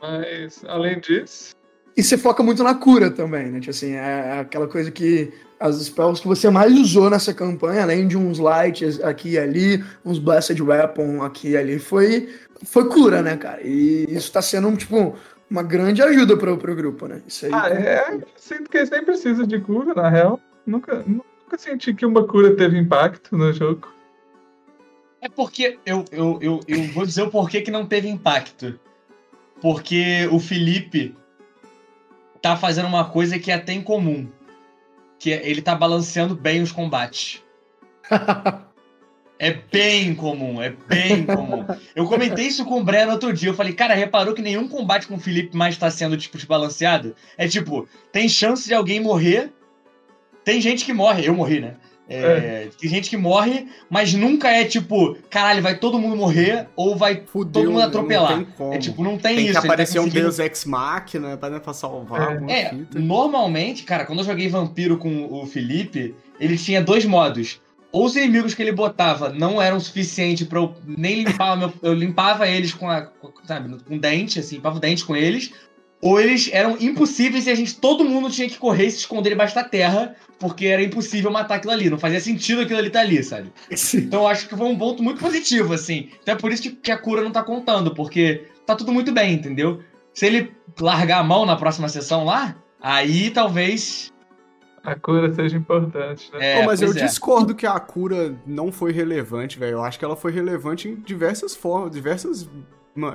[0.00, 1.54] Mas, além disso.
[1.96, 3.58] E você foca muito na cura também, né?
[3.58, 8.06] Tipo assim, é aquela coisa que as spells que você mais usou nessa campanha, além
[8.06, 12.32] de uns lights aqui e ali, uns Blessed Weapon aqui e ali, foi,
[12.64, 13.60] foi cura, né, cara?
[13.62, 15.16] E isso tá sendo, tipo,
[15.50, 17.22] uma grande ajuda para o grupo, né?
[17.26, 17.52] Isso aí.
[17.54, 18.20] Ah, é.
[18.36, 20.40] Sinto que eles nem precisam de cura, na real.
[20.66, 23.88] Nunca, nunca senti que uma cura teve impacto no jogo.
[25.20, 28.78] É porque eu, eu, eu, eu vou dizer o porquê que não teve impacto.
[29.60, 31.14] Porque o Felipe
[32.40, 34.28] tá fazendo uma coisa que é até incomum.
[35.18, 37.42] Que é, ele tá balanceando bem os combates.
[39.38, 41.64] É bem comum, é bem comum.
[41.94, 43.50] Eu comentei isso com o Breno outro dia.
[43.50, 47.14] Eu falei, cara, reparou que nenhum combate com o Felipe mais tá sendo, tipo, desbalanceado?
[47.36, 49.52] É tipo, tem chance de alguém morrer.
[50.44, 51.76] Tem gente que morre, eu morri, né?
[52.08, 52.68] É, é.
[52.80, 57.22] Tem gente que morre, mas nunca é tipo, caralho, vai todo mundo morrer ou vai
[57.26, 58.46] Fudeu, todo mundo atropelar.
[58.72, 59.52] É tipo, não tem, tem isso.
[59.52, 62.62] Tem que aparecer tá um Deus Ex Machina pra, pra salvar é.
[62.62, 68.04] é normalmente, cara, quando eu joguei Vampiro com o Felipe, ele tinha dois modos ou
[68.04, 72.46] os inimigos que ele botava não eram suficientes para eu nem limpar meu, eu limpava
[72.46, 73.10] eles com a
[73.44, 75.52] sabe, com dente, assim, limpava o dente com eles,
[76.00, 79.30] ou eles eram impossíveis e a gente todo mundo tinha que correr e se esconder
[79.30, 83.00] debaixo da terra, porque era impossível matar aquilo ali, não fazia sentido aquilo ali estar
[83.00, 83.52] tá ali, sabe?
[83.94, 86.10] Então eu acho que foi um ponto muito positivo assim.
[86.22, 89.34] Então é por isso que a cura não tá contando, porque tá tudo muito bem,
[89.34, 89.82] entendeu?
[90.12, 94.12] Se ele largar a mão na próxima sessão lá, aí talvez
[94.92, 96.54] A cura seja importante, né?
[96.54, 96.94] É, Pô, mas eu é.
[96.94, 99.72] discordo que a cura não foi relevante, velho.
[99.72, 102.48] Eu acho que ela foi relevante em diversas formas, diversas.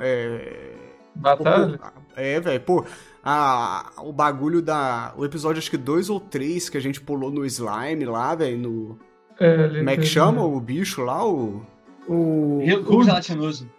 [0.01, 0.73] É,
[1.15, 1.79] Batalha?
[2.15, 2.85] é velho, pô.
[3.23, 5.13] A, o bagulho da.
[5.17, 8.57] O episódio, acho que dois ou três que a gente pulou no slime lá, velho.
[8.57, 8.99] No.
[9.39, 11.25] É, Como é que chama o bicho lá?
[11.25, 11.65] O.
[12.07, 12.59] O.
[12.63, 13.69] Rio gelatinoso.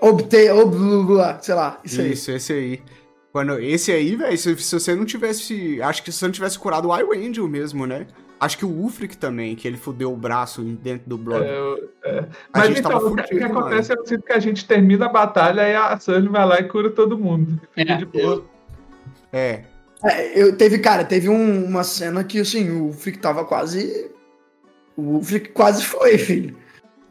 [0.00, 0.52] Obter.
[0.52, 0.74] Ob,
[1.40, 2.12] sei lá, isso aí.
[2.12, 2.82] Isso, esse aí.
[3.32, 5.80] Quando, esse aí, velho, se, se você não tivesse.
[5.82, 8.06] Acho que se você não tivesse curado o Irangel mesmo, né?
[8.40, 11.44] Acho que o Ulfric também, que ele fudeu o braço dentro do Blood.
[11.44, 12.18] É, é.
[12.52, 14.38] A Mas gente então, tava o que, o que acontece é eu sinto que a
[14.38, 17.60] gente termina a batalha e a Sully vai lá e cura todo mundo.
[17.76, 18.24] É, de boa.
[18.24, 18.44] eu,
[19.32, 19.64] É.
[20.02, 24.10] É, eu, teve, cara, teve um- uma cena que, assim, o Frick tava quase.
[24.96, 26.56] O Frick quase foi, filho.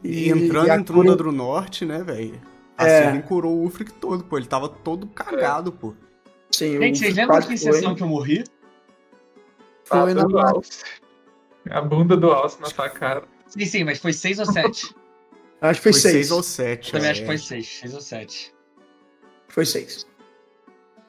[0.02, 2.34] E, entrando a em cura- do Norte, né, velho?
[2.76, 3.22] A É.
[3.22, 4.36] Curou o Ulfric todo, pô.
[4.36, 5.94] Ele tava todo cagado, pô.
[6.52, 8.44] Sim, Gente, vocês lembram que sessão que eu morri?
[9.84, 10.82] Foi na do Alce.
[11.70, 13.24] A bunda do Alce na sua cara.
[13.48, 14.94] Sim, sim, mas foi 6 ou 7?
[15.60, 16.14] Acho que foi, seis.
[16.14, 16.90] seis ou sete.
[16.90, 17.10] Também é.
[17.10, 18.54] acho que foi 6, 6 ou 7.
[19.48, 20.06] Foi seis.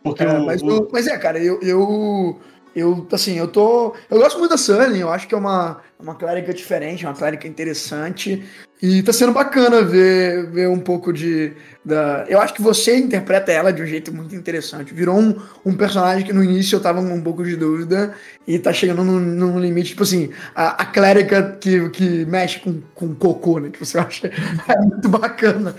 [0.04, 2.38] Porque É, o, mas, o- mas é, cara, eu, eu.
[2.76, 3.96] Eu, assim, eu tô.
[4.10, 7.48] Eu gosto muito da Sunny, eu acho que é uma, uma clérica diferente, uma clérica
[7.48, 8.44] interessante.
[8.82, 11.54] E tá sendo bacana ver, ver um pouco de.
[11.86, 12.26] Da...
[12.28, 14.92] Eu acho que você interpreta ela de um jeito muito interessante.
[14.92, 18.16] Virou um, um personagem que no início eu tava com um pouco de dúvida
[18.48, 22.82] e tá chegando num, num limite, tipo assim, a, a clérica que, que mexe com,
[22.96, 23.70] com cocô, né?
[23.70, 24.28] Que você acha
[24.68, 25.76] é muito bacana.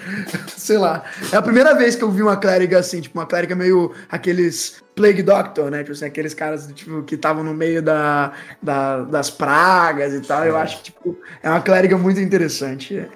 [0.56, 1.02] Sei lá.
[1.32, 4.80] É a primeira vez que eu vi uma clérica assim, tipo, uma clérica meio aqueles
[4.94, 5.78] Plague Doctor, né?
[5.80, 8.32] Tipo assim, aqueles caras tipo, que estavam no meio da,
[8.62, 10.44] da- das pragas e tal.
[10.44, 13.09] Eu acho que, tipo, é uma clérica muito interessante.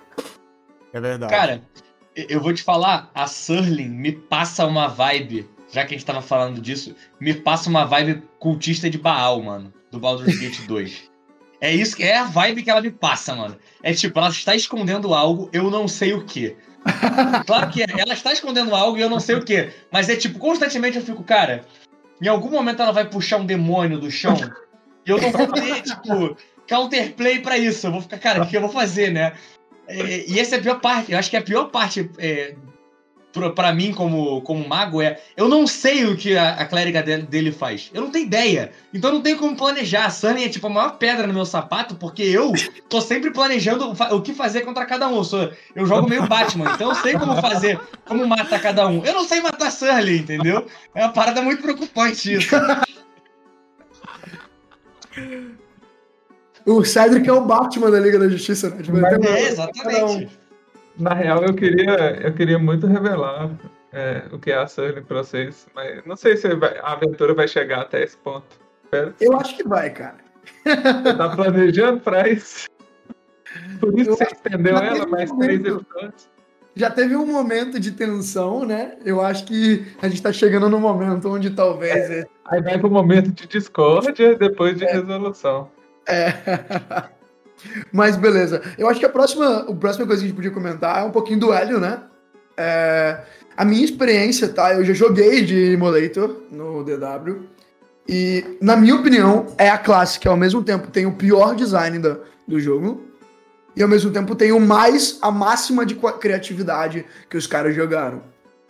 [0.92, 1.32] É verdade.
[1.32, 1.62] Cara,
[2.14, 6.06] eu- eu vou te falar, a Surling me passa uma vibe, já que a gente
[6.06, 11.10] tava falando disso, me passa uma vibe cultista de Baal, mano, do Baldur's Gate 2.
[11.60, 13.56] É isso, que é a vibe que ela me passa, mano.
[13.82, 16.56] É tipo, ela está escondendo algo, eu não sei o que.
[17.46, 19.70] Claro que é, ela está escondendo algo e eu não sei o que.
[19.90, 21.64] Mas é tipo, constantemente eu fico, cara,
[22.22, 24.36] em algum momento ela vai puxar um demônio do chão
[25.04, 26.36] e eu não vou ter, tipo,
[26.68, 27.86] counterplay pra isso.
[27.86, 29.32] Eu vou ficar, cara, o que eu vou fazer, né?
[29.88, 31.12] É, e essa é a pior parte.
[31.12, 32.54] Eu acho que a pior parte é,
[33.54, 35.20] pra mim, como, como mago, é.
[35.36, 37.90] Eu não sei o que a, a clériga dele, dele faz.
[37.92, 38.72] Eu não tenho ideia.
[38.92, 40.06] Então não tenho como planejar.
[40.06, 42.52] A Sunny é tipo a maior pedra no meu sapato, porque eu
[42.88, 45.16] tô sempre planejando o o que fazer contra cada um.
[45.16, 49.04] Eu, sou, eu jogo meio Batman, então eu sei como fazer, como matar cada um.
[49.04, 50.66] Eu não sei matar Surly, entendeu?
[50.94, 52.56] É uma parada muito preocupante isso.
[56.66, 58.82] O Cedric é o Batman da Liga da Justiça, né?
[58.82, 60.38] Tipo, Mas É, exatamente.
[60.98, 63.50] Na real, eu queria, eu queria muito revelar
[63.92, 67.34] é, o que é a Sully pra vocês, mas não sei se vai- a aventura
[67.34, 68.44] vai chegar até esse ponto.
[68.84, 69.14] Espero.
[69.20, 70.16] Eu acho que vai, cara.
[70.64, 72.66] Você tá planejando pra isso?
[73.80, 76.28] Por isso Eu você estendeu ela mais um três episódios.
[76.74, 78.96] Já teve um momento de tensão, né?
[79.04, 82.10] Eu acho que a gente tá chegando no momento onde talvez.
[82.10, 82.26] É.
[82.46, 85.70] Aí vai pro momento de discórdia e depois de resolução.
[86.06, 87.06] É.
[87.92, 88.62] Mas beleza.
[88.78, 91.10] Eu acho que a próxima, a próxima coisa que a gente podia comentar é um
[91.10, 92.02] pouquinho do Hélio, né?
[92.56, 93.20] É,
[93.56, 94.74] a minha experiência, tá?
[94.74, 97.44] Eu já joguei de Emulator no DW.
[98.08, 101.98] E, na minha opinião, é a classe que ao mesmo tempo tem o pior design
[101.98, 103.04] da, do jogo.
[103.74, 108.22] E ao mesmo tempo tem o mais, a máxima de criatividade que os caras jogaram.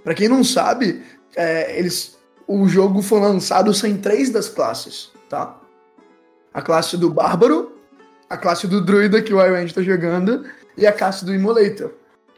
[0.03, 1.03] Pra quem não sabe,
[1.37, 5.61] é, eles, o jogo foi lançado sem três das classes, tá?
[6.57, 7.71] A classe do Bárbaro,
[8.31, 11.91] a classe do Druida que o Iron tá jogando e a classe do Immolator.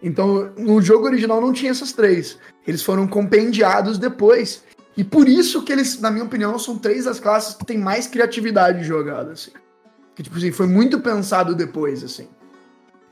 [0.02, 2.36] Então, no jogo original não tinha essas três.
[2.66, 4.64] Eles foram compendiados depois.
[4.96, 8.08] E por isso que eles, na minha opinião, são três das classes que tem mais
[8.08, 9.52] criatividade jogada, assim.
[10.16, 12.26] Que, tipo assim, foi muito pensado depois, assim.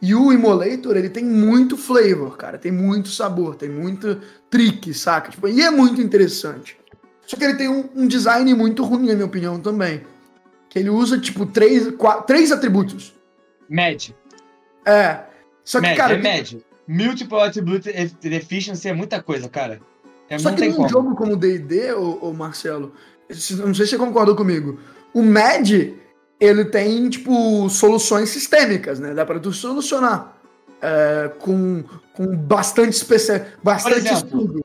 [0.02, 2.58] E o Immolator, ele tem muito flavor, cara.
[2.58, 5.30] Tem muito sabor, tem muito trick, saca?
[5.30, 6.76] Tipo, e é muito interessante.
[7.24, 10.04] Só que ele tem um, um design muito ruim, na minha opinião, também.
[10.76, 13.14] Que ele usa, tipo, três, quatro, três atributos.
[13.66, 14.14] Med.
[14.84, 15.20] É.
[15.64, 16.62] Só que, Med, cara, é med.
[16.86, 17.88] Multiple Attribute
[18.22, 19.80] Efficiency é muita coisa, cara.
[20.28, 20.88] É, Só que num como.
[20.90, 22.92] jogo como D&D, ô, ô Marcelo,
[23.30, 24.78] não sei se você concordou comigo,
[25.14, 25.94] o MED,
[26.38, 29.14] ele tem, tipo, soluções sistêmicas, né?
[29.14, 30.36] Dá pra tu solucionar
[30.82, 33.02] é, com, com bastante
[33.62, 34.64] bastante exemplo, estudo.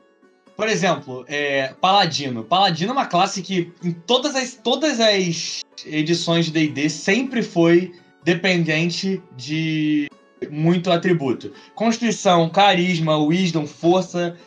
[0.62, 2.44] Por exemplo, é, Paladino.
[2.44, 7.96] Paladino é uma classe que em todas as, todas as edições de D&D sempre foi
[8.24, 10.08] dependente de
[10.52, 11.52] muito atributo.
[11.74, 14.38] Constituição, carisma, wisdom, força.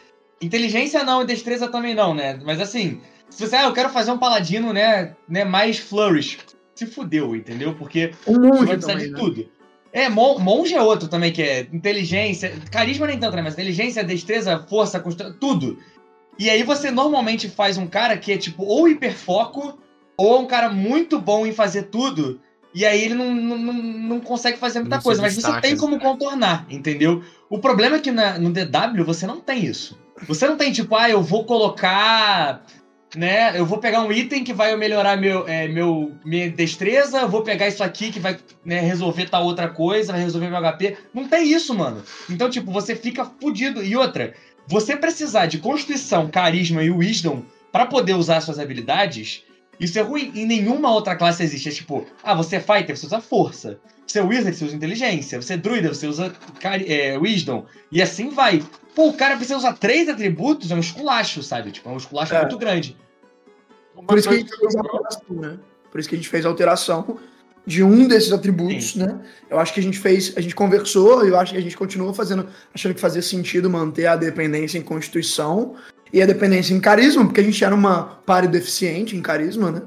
[0.40, 2.38] Inteligência não e destreza também não, né?
[2.44, 6.38] Mas assim, se você, ah, eu quero fazer um paladino, né, né mais flourish.
[6.76, 7.74] se fudeu, entendeu?
[7.74, 9.18] Porque você vai precisar de né?
[9.18, 9.48] tudo.
[9.94, 13.42] É, mon- monge é outro também, que é inteligência, carisma nem tanto, né?
[13.42, 15.32] Mas inteligência, destreza, força, constru...
[15.34, 15.78] tudo.
[16.38, 19.78] E aí você normalmente faz um cara que é tipo ou hiperfoco,
[20.16, 22.40] ou é um cara muito bom em fazer tudo,
[22.74, 25.98] e aí ele não, não, não, consegue fazer muita Não coisa, mas você tem como
[26.00, 27.22] contornar, entendeu?
[27.48, 29.96] O problema é que na- no DW você não tem isso.
[30.26, 32.64] Você não tem tipo, ah, eu vou colocar
[33.16, 33.58] né?
[33.58, 37.42] Eu vou pegar um item que vai melhorar meu, é, meu, minha destreza, eu vou
[37.42, 40.96] pegar isso aqui que vai né, resolver tal outra coisa, vai resolver meu HP.
[41.12, 42.02] Não tem isso, mano.
[42.28, 43.84] Então, tipo, você fica fudido.
[43.84, 44.34] E outra,
[44.66, 49.42] você precisar de constituição, carisma e wisdom pra poder usar suas habilidades,
[49.78, 50.30] isso é ruim.
[50.34, 51.68] Em nenhuma outra classe existe.
[51.68, 53.78] É tipo, ah, você é fighter, você usa força.
[54.06, 55.40] Você é wizard, você usa inteligência.
[55.42, 57.66] Você é druida, você usa cari- é, wisdom.
[57.90, 58.62] E assim vai.
[58.94, 61.72] Pô, o cara precisa usar três atributos, é um esculacho, sabe?
[61.72, 62.40] Tipo, é um esculacho É.
[62.40, 62.96] muito grande.
[64.06, 65.58] Por isso que a gente fez alteração, né?
[65.90, 67.18] Por isso que a gente fez a alteração
[67.66, 69.18] de um desses atributos, né?
[69.48, 72.12] Eu acho que a gente fez, a gente conversou, eu acho que a gente continua
[72.12, 75.74] fazendo, achando que fazia sentido manter a dependência em constituição
[76.12, 79.82] e a dependência em carisma, porque a gente era uma pare deficiente em carisma, né?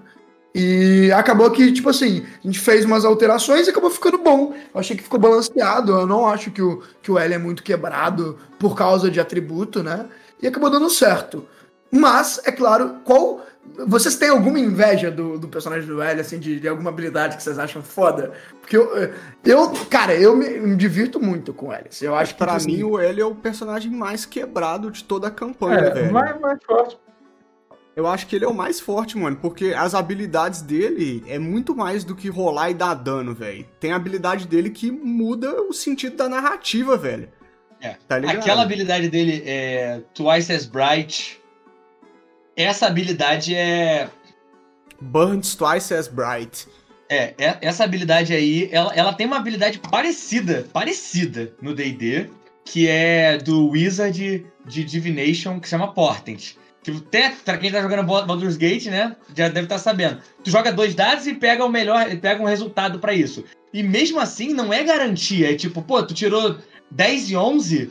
[0.60, 4.56] E acabou que, tipo assim, a gente fez umas alterações e acabou ficando bom.
[4.74, 5.92] Eu achei que ficou balanceado.
[5.92, 9.84] Eu não acho que o, que o L é muito quebrado por causa de atributo,
[9.84, 10.08] né?
[10.42, 11.46] E acabou dando certo.
[11.92, 13.46] Mas, é claro, qual.
[13.86, 17.44] Vocês têm alguma inveja do, do personagem do L, assim, de, de alguma habilidade que
[17.44, 18.34] vocês acham foda?
[18.60, 18.90] Porque eu,
[19.46, 21.88] eu cara, eu me, me divirto muito com o L.
[22.02, 25.04] Eu acho que Pra tipo mim, assim, o L é o personagem mais quebrado de
[25.04, 26.13] toda a campanha, É, velho.
[26.13, 26.98] mais, mais forte.
[27.96, 31.76] Eu acho que ele é o mais forte, mano, porque as habilidades dele é muito
[31.76, 33.66] mais do que rolar e dar dano, velho.
[33.80, 37.28] Tem a habilidade dele que muda o sentido da narrativa, velho.
[37.82, 37.96] É.
[38.08, 38.38] Tá ligado?
[38.38, 41.42] Aquela habilidade dele é Twice as Bright.
[42.58, 44.10] Essa habilidade é.
[45.00, 46.67] Burns twice as bright.
[47.10, 52.30] É, é- essa habilidade aí, ela, ela tem uma habilidade parecida, parecida no D&D,
[52.65, 56.56] que é do Wizard de Divination, que chama Portent.
[56.84, 60.20] Que até, pra quem tá jogando Bal- Baldur's Gate, né, já deve estar sabendo.
[60.43, 63.46] Tu joga dois dados e pega o melhor, pega um resultado pra isso.
[63.74, 65.52] E mesmo assim, não é garantia.
[65.52, 66.58] É tipo, pô, tu tirou
[66.89, 67.89] 10 e 11,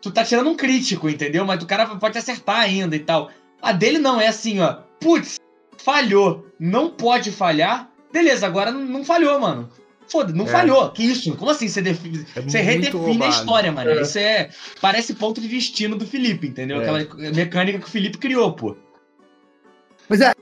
[0.00, 1.44] tu tá tirando um crítico, entendeu?
[1.44, 3.30] Mas o cara pode acertar ainda e tal.
[3.62, 4.78] A dele não, é assim, ó.
[5.00, 5.38] Putz,
[5.78, 6.46] falhou.
[6.58, 7.88] Não pode falhar.
[8.12, 9.68] Beleza, agora não, não falhou, mano.
[10.08, 10.48] Foda, não É.
[10.48, 10.90] falhou.
[10.90, 11.34] Que isso?
[11.36, 13.32] Como assim você, define, É você redefine a roubado.
[13.32, 13.90] história, mano?
[13.90, 14.02] É.
[14.02, 14.50] Isso é.
[14.80, 16.80] Parece ponto de destino do Felipe, entendeu?
[16.82, 17.00] É.
[17.00, 18.76] Aquela mecânica que o Felipe criou, pô.
[20.08, 20.32] Mas é.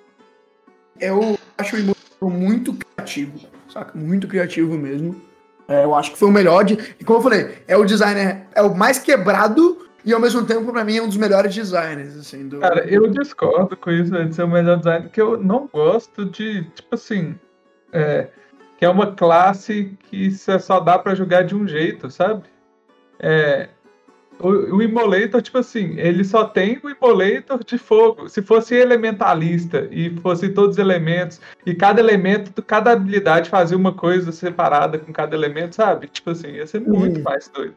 [0.98, 3.38] Eu acho o Immortal muito criativo,
[3.72, 3.96] saca?
[3.96, 5.20] Muito criativo mesmo.
[5.68, 6.74] É, eu acho que foi o melhor de.
[6.98, 10.72] E como eu falei, é o designer, é o mais quebrado e ao mesmo tempo,
[10.72, 12.48] pra mim, é um dos melhores dezgners, assim.
[12.48, 12.60] Do...
[12.60, 16.64] Cara, eu discordo com isso de ser o melhor design, porque eu não gosto de,
[16.70, 17.34] tipo assim,
[17.92, 18.28] é,
[18.78, 22.44] que é uma classe que só dá pra jogar de um jeito, sabe?
[23.18, 23.68] É,
[24.38, 28.26] o, o Immolator, tipo assim, ele só tem o Immolator de fogo.
[28.28, 33.92] Se fosse elementalista e fosse todos os elementos, e cada elemento, cada habilidade fazia uma
[33.92, 36.06] coisa separada com cada elemento, sabe?
[36.06, 37.22] Tipo assim, ia ser muito Uhum.
[37.24, 37.76] mais doido.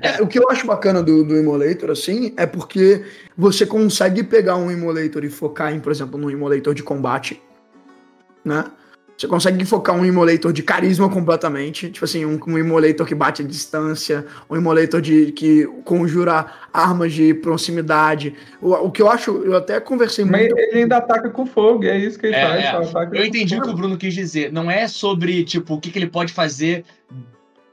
[0.00, 3.04] É, o que eu acho bacana do, do Immolator, assim, é porque
[3.36, 7.40] você consegue pegar um Immolator e focar em, por exemplo, num Immolator de combate,
[8.44, 8.64] né?
[9.20, 13.42] Você consegue focar um Immolator de carisma completamente, tipo assim, um, um Immolator que bate
[13.42, 18.34] a distância, um Immolator de, que conjura armas de proximidade.
[18.62, 20.58] O, o que eu acho, eu até conversei Mas muito...
[20.58, 22.94] ele ainda ataca com fogo, e é isso que ele É, faz.
[22.94, 23.02] é.
[23.02, 24.50] Eu com entendi o que o Bruno quis dizer.
[24.50, 26.86] Não é sobre, tipo, o que, que ele pode fazer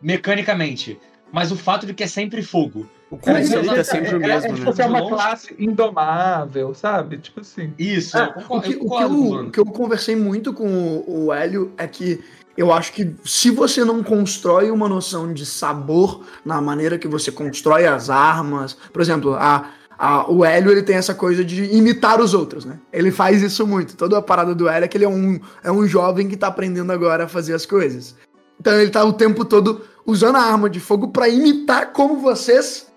[0.01, 0.99] mecanicamente.
[1.31, 2.87] Mas o fato de que é sempre fogo.
[3.09, 4.55] O É, conceito é, é sempre o é, mesmo, é, né?
[4.57, 7.17] tipo assim, é uma classe indomável, sabe?
[7.19, 7.73] Tipo assim.
[7.77, 9.11] Isso, É, eu o, que, eu o que eu-
[9.47, 12.21] o que eu conversei muito com o, o Hélio é que
[12.57, 17.31] eu acho que se você não constrói uma noção de sabor na maneira que você
[17.31, 22.19] constrói as armas, por exemplo, a, a- o Hélio ele tem essa coisa de imitar
[22.19, 22.77] os outros, né?
[22.91, 23.95] Ele faz isso muito.
[23.95, 26.47] Toda a parada do Hélio é que ele é um, é um jovem que tá
[26.47, 28.15] aprendendo agora a fazer as coisas.
[28.59, 32.89] Então ele tá o tempo todo usando a arma de fogo pra imitar como vocês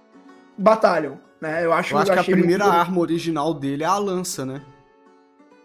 [0.57, 1.19] batalham.
[1.41, 1.65] Né?
[1.65, 4.63] Eu acho, Eu acho que a primeira arma original dele é a lança, né?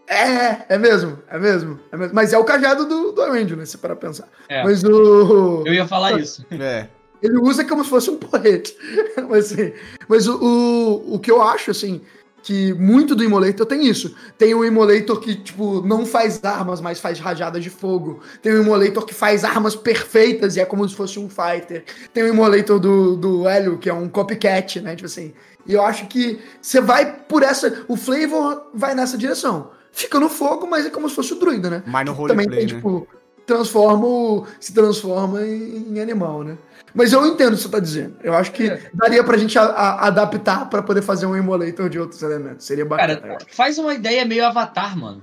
[0.08, 2.14] É, é mesmo, é mesmo, é mesmo.
[2.14, 3.66] Mas é o cajado do, do Arandio, né?
[3.66, 4.28] Se para pensar.
[4.48, 4.64] É.
[4.64, 5.64] Mas o.
[5.66, 6.46] Eu ia falar isso.
[6.52, 6.88] É.
[7.22, 8.76] Ele usa como se fosse um porrete.
[9.30, 9.74] mas assim,
[10.08, 12.02] mas o, o, o que eu acho, assim,
[12.46, 14.16] que muito do Immolator tem isso.
[14.38, 18.22] Tem o Immolator que, tipo, não faz armas, mas faz rajadas de fogo.
[18.40, 21.84] Tem o Immolator que faz armas perfeitas e é como se fosse um fighter.
[22.14, 24.96] Tem o Immolator do, do Hélio, que é um copycat, né?
[24.96, 25.34] Tipo assim.
[25.66, 27.84] E eu acho que você vai por essa.
[27.88, 29.72] O Flavor vai nessa direção.
[29.92, 31.84] fica no fogo, mas é como se fosse o druida, né?
[31.88, 32.76] Mas no Também roleplay, tem, né?
[32.76, 33.08] tipo,
[33.44, 36.60] transforma o, se transforma em, em animal, né?
[36.96, 38.16] Mas eu entendo o que você tá dizendo.
[38.24, 38.90] Eu acho que É.
[38.94, 42.66] daria pra gente a- a- adaptar pra poder fazer um emulator de outros elementos.
[42.66, 43.18] Seria bacana.
[43.18, 45.22] Cara, faz uma ideia meio avatar, mano.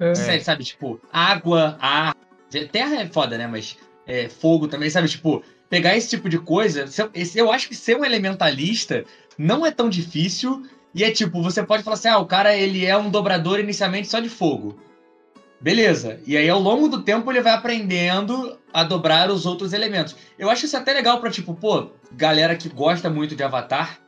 [0.00, 0.14] É.
[0.14, 0.64] Sério, sabe?
[0.64, 2.16] Tipo, água, ar.
[2.72, 3.46] Terra é foda, né?
[3.46, 5.06] Mas é, fogo também, sabe?
[5.08, 6.86] Tipo, pegar esse tipo de coisa.
[7.34, 9.04] Eu acho que ser um elementalista
[9.38, 10.62] não é tão difícil.
[10.94, 14.08] E é tipo, você pode falar assim: ah, o cara ele é um dobrador inicialmente
[14.08, 14.78] só de fogo.
[15.62, 16.18] Beleza.
[16.26, 20.16] E aí, ao longo do tempo, ele vai aprendendo a dobrar os outros elementos.
[20.36, 24.00] Eu acho isso até legal pra, tipo, pô, galera que gosta muito de Avatar,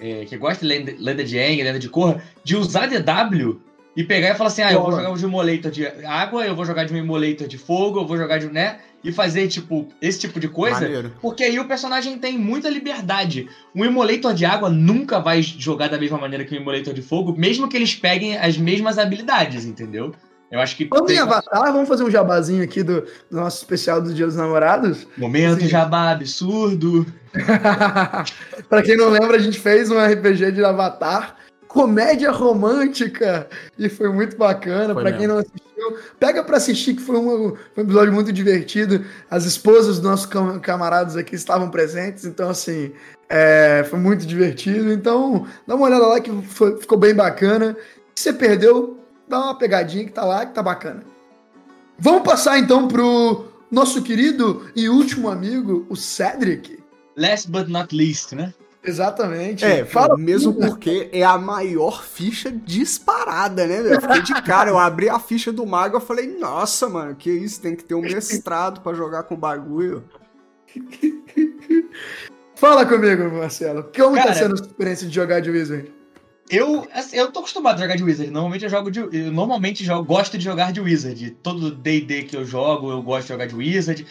[0.00, 3.60] é, que gosta de lenda, de Aang, lenda de Korra, de usar DW
[3.94, 6.56] e pegar e falar assim: ah, eu vou jogar de um emulator de água, eu
[6.56, 8.78] vou jogar de um emulator de fogo, eu vou jogar de um, né?
[9.04, 10.80] E fazer, tipo, esse tipo de coisa.
[10.80, 11.12] Maneiro.
[11.20, 13.46] Porque aí o personagem tem muita liberdade.
[13.74, 17.34] Um emulator de água nunca vai jogar da mesma maneira que um emulator de fogo,
[17.36, 20.14] mesmo que eles peguem as mesmas habilidades, entendeu?
[20.54, 20.84] Eu acho que.
[20.84, 24.36] Em tem- Avatar, vamos fazer um jabazinho aqui do, do nosso especial do Dia dos
[24.36, 25.04] Namorados.
[25.16, 25.66] Momento Sim.
[25.66, 27.04] jabá absurdo.
[28.68, 31.34] pra quem não lembra, a gente fez um RPG de Avatar,
[31.66, 34.94] comédia romântica, e foi muito bacana.
[34.94, 38.32] Foi Pra quem não assistiu, pega pra assistir, que foi um, foi um episódio muito
[38.32, 39.04] divertido.
[39.28, 42.92] As esposas dos nossos cam- camaradas aqui estavam presentes, então, assim,
[43.28, 44.92] é, foi muito divertido.
[44.92, 47.76] Então, dá uma olhada lá que foi- ficou bem bacana.
[48.14, 51.02] Se você perdeu, dá uma pegadinha que tá lá, que tá bacana.
[51.98, 56.82] Vamos passar então pro nosso querido e último amigo, o Cedric.
[57.16, 58.52] Last but not least, né?
[58.82, 59.64] Exatamente.
[59.64, 60.66] É, Fala mesmo Pina.
[60.68, 63.94] porque é a maior ficha disparada, né?
[63.94, 67.30] Eu fiquei de cara, eu abri a ficha do mago, eu falei, nossa, mano, que
[67.30, 70.04] isso, tem que ter um mestrado pra jogar com bagulho.
[72.56, 73.84] Fala comigo, Marcelo.
[73.96, 75.93] Como tá Cara- sendo a sua experiência de jogar de Wizard?
[76.50, 78.30] Eu, assim, eu tô acostumado a jogar de Wizard.
[78.30, 79.00] Normalmente eu jogo de.
[79.00, 81.30] Eu normalmente jogo, gosto de jogar de Wizard.
[81.42, 84.06] Todo DD que eu jogo, eu gosto de jogar de Wizard.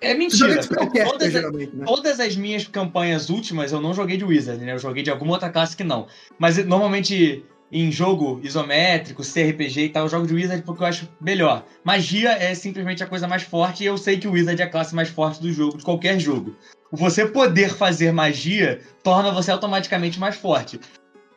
[0.00, 0.66] É mentira.
[0.66, 1.84] todas, né?
[1.84, 4.72] todas as minhas campanhas últimas eu não joguei de Wizard, né?
[4.72, 6.06] Eu joguei de alguma outra classe que não.
[6.38, 11.08] Mas normalmente em jogo isométrico, CRPG e tal, eu jogo de Wizard porque eu acho
[11.20, 11.64] melhor.
[11.84, 14.70] Magia é simplesmente a coisa mais forte e eu sei que o Wizard é a
[14.70, 16.56] classe mais forte do jogo, de qualquer jogo.
[16.90, 20.80] Você poder fazer magia torna você automaticamente mais forte.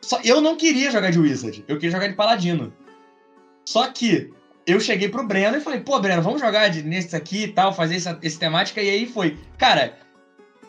[0.04, 2.72] Só eu não queria jogar de Wizard, eu queria jogar de Paladino.
[3.64, 4.30] Só que
[4.66, 7.74] eu cheguei pro Breno e falei, pô, Breno, vamos jogar de, nesse aqui e tal,
[7.74, 9.38] fazer essa, esse temática, e aí foi.
[9.56, 9.98] Cara,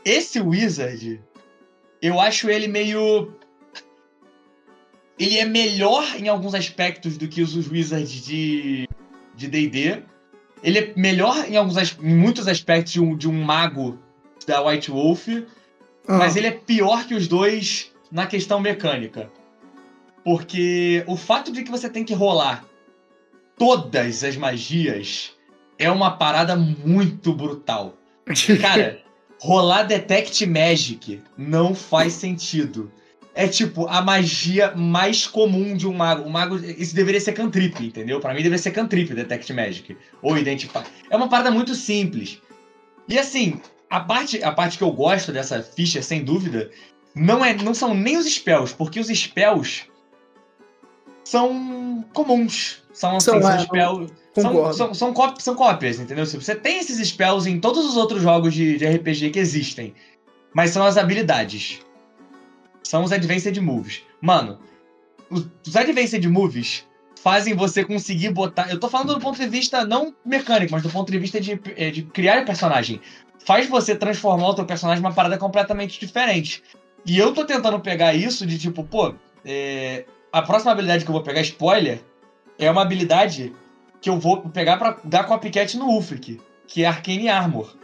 [0.04, 1.22] esse Wizard,
[2.02, 3.34] eu acho ele meio.
[5.20, 8.88] Ele é melhor em alguns aspectos do que os Wizards de
[9.36, 10.02] de D&D.
[10.64, 14.00] Ele é melhor em, alguns, em muitos aspectos de um, de um mago
[14.48, 15.28] da White Wolf,
[16.08, 19.30] Ah, mas ele é pior que os dois na questão mecânica.
[20.24, 22.64] Porque o fato de que você tem que rolar
[23.58, 25.34] todas as magias
[25.78, 27.98] é uma parada muito brutal.
[28.62, 29.02] Cara,
[29.38, 32.90] rolar Detect Magic não faz sentido.
[33.36, 36.24] É tipo a magia mais comum de um mago.
[36.24, 38.22] O mago, isso deveria ser cantrip, entendeu?
[38.22, 40.84] Pra mim deveria ser cantrip Detect Magic ou Identify.
[41.10, 42.42] É uma parada muito simples.
[43.10, 43.60] E assim,
[43.90, 46.72] a parte, a parte que eu gosto dessa ficha, sem dúvida,
[47.16, 49.86] não é, não são nem os spells, porque os spells
[51.24, 52.84] são comuns.
[52.94, 54.14] São, assim, São, são é, spells.
[54.34, 56.26] São, são, são, são cópias, entendeu?
[56.26, 59.94] Se Você tem esses spells em todos os outros jogos de, de RPG que existem.
[60.54, 61.80] Mas são as habilidades.
[62.84, 64.04] São os Advanced Moves.
[64.22, 64.60] Mano,
[65.30, 66.86] os, os Advanced Moves
[67.22, 68.70] fazem você conseguir botar.
[68.70, 71.60] Eu tô falando do ponto de vista não mecânico, mas do ponto de vista de,
[71.76, 73.02] eh, de criar o personagem.
[73.46, 76.62] Faz você transformar o teu personagem numa parada completamente diferente.
[77.06, 79.14] E eu tô tentando pegar isso de tipo, pô,
[79.46, 82.02] é, a próxima habilidade que eu vou pegar, spoiler,
[82.58, 83.54] é uma habilidade
[84.02, 87.76] que eu vou pegar pra dar copycat no Ulfric, que é Arcane Armor.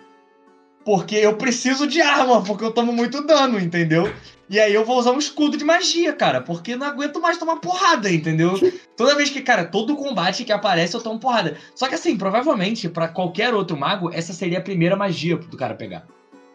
[0.84, 4.12] Porque eu preciso de arma, porque eu tomo muito dano, entendeu?
[4.50, 7.58] E aí eu vou usar um escudo de magia, cara, porque não aguento mais tomar
[7.58, 8.60] porrada, entendeu?
[8.98, 11.58] Toda vez que, cara, todo combate que aparece eu tomo porrada.
[11.76, 15.76] Só que assim, provavelmente, pra qualquer outro mago, essa seria a primeira magia do cara
[15.76, 16.06] pegar.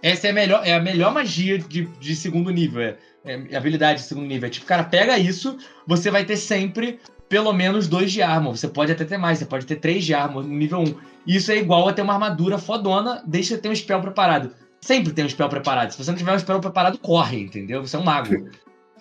[0.07, 4.03] Essa é a melhor, é a melhor magia de, de segundo nível, é, é habilidade
[4.03, 4.47] de segundo nível.
[4.47, 8.53] É tipo, cara, pega isso, você vai ter sempre pelo menos dois de arma.
[8.53, 10.95] Você pode até ter mais, você pode ter três de arma no nível 1.
[11.27, 14.53] Isso é igual a ter uma armadura fodona, deixa ter um spell preparado.
[14.81, 15.91] Sempre tem um spell preparado.
[15.91, 17.85] Se você não tiver um spell preparado, corre, entendeu?
[17.85, 18.49] Você é um mago.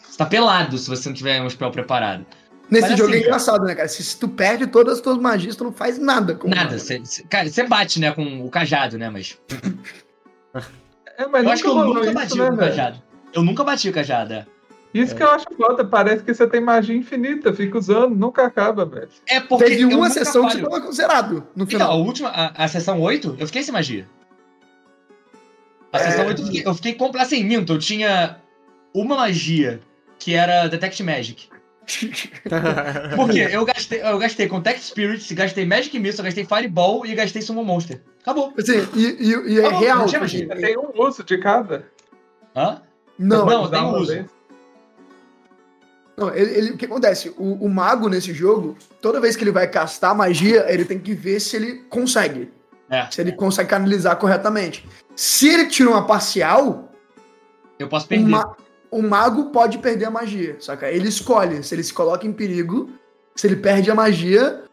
[0.01, 2.25] Você tá pelado se você não tiver um spell preparado.
[2.71, 3.87] Nesse Mas jogo assim, é engraçado, né, cara?
[3.87, 6.79] Se, se tu perde todas as tuas magias, tu não faz nada com Nada.
[6.79, 9.07] Você bate, né, com o cajado, né?
[9.11, 9.37] Mas.
[11.17, 13.01] É, mas eu acho que eu nunca isso, bati né, com cajado.
[13.33, 14.45] Eu nunca bati com o cajado, é.
[14.93, 18.85] Isso que eu acho foda, parece que você tem magia infinita, fica usando, nunca acaba,
[18.85, 19.09] velho.
[19.27, 20.69] É porque Teve uma sessão que falho.
[20.69, 21.99] você tava zerado no Então, a final.
[22.01, 24.07] última, a, a sessão 8, eu fiquei sem magia.
[25.91, 26.11] A É.
[26.11, 28.37] sessão 8 eu fiquei, eu fiquei compl- assim, minto, eu tinha
[28.93, 29.81] uma magia,
[30.17, 31.49] que era Detect Magic.
[33.15, 37.63] Porque eu gastei, eu gastei Contact Spirits, gastei Magic Missile, gastei Fireball e gastei Summon
[37.63, 38.01] Monster.
[38.21, 38.53] Acabou.
[38.57, 40.05] Assim, e, e- e é bom, real.
[40.05, 40.47] assim.
[40.47, 41.85] Tem um uso de cada.
[42.55, 42.81] Hã?
[43.19, 44.11] Não, Não, tem uma uso.
[44.13, 44.25] vez.
[46.17, 47.29] Não, ele, ele- o que acontece?
[47.37, 51.13] O, o mago nesse jogo, toda vez que ele vai castar magia, ele tem que
[51.13, 52.51] ver se ele consegue.
[52.89, 53.05] É.
[53.11, 54.87] Se ele consegue canalizar corretamente.
[55.15, 56.91] Se ele tira uma parcial,
[57.77, 58.25] Eu posso perder.
[58.29, 58.55] ma-
[58.91, 60.57] o mago pode perder a magia.
[60.59, 60.89] Saca?
[60.89, 62.89] Ele escolhe se ele se coloca em perigo,
[63.35, 64.63] se ele perde a magia,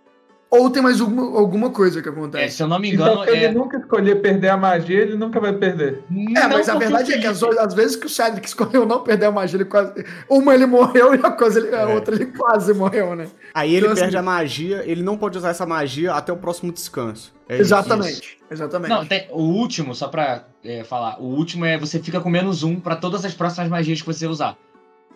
[0.54, 2.56] ou tem mais alguma, alguma coisa que É, acontece.
[2.56, 3.52] se eu não me engano, Então, se ele é.
[3.52, 6.02] nunca escolher perder a magia, ele nunca vai perder.
[6.36, 9.26] É, mas a verdade é que às, às vezes que o Cedric escolheu não perder
[9.26, 10.04] a magia, ele quase.
[10.28, 11.86] Uma ele morreu e a, coisa, ele- a É.
[11.86, 13.28] outra ele quase morreu, né?
[13.54, 16.36] Aí ele Então, perde assim- a magia, ele não pode usar essa magia até o
[16.36, 17.32] próximo descanso.
[17.48, 17.62] É isso.
[17.62, 18.38] exatamente.
[18.50, 18.90] Exatamente.
[18.90, 22.62] Não, tem, o último, só pra é, falar, o último é você fica com menos
[22.62, 24.56] um pra todas as próximas magias que você usar.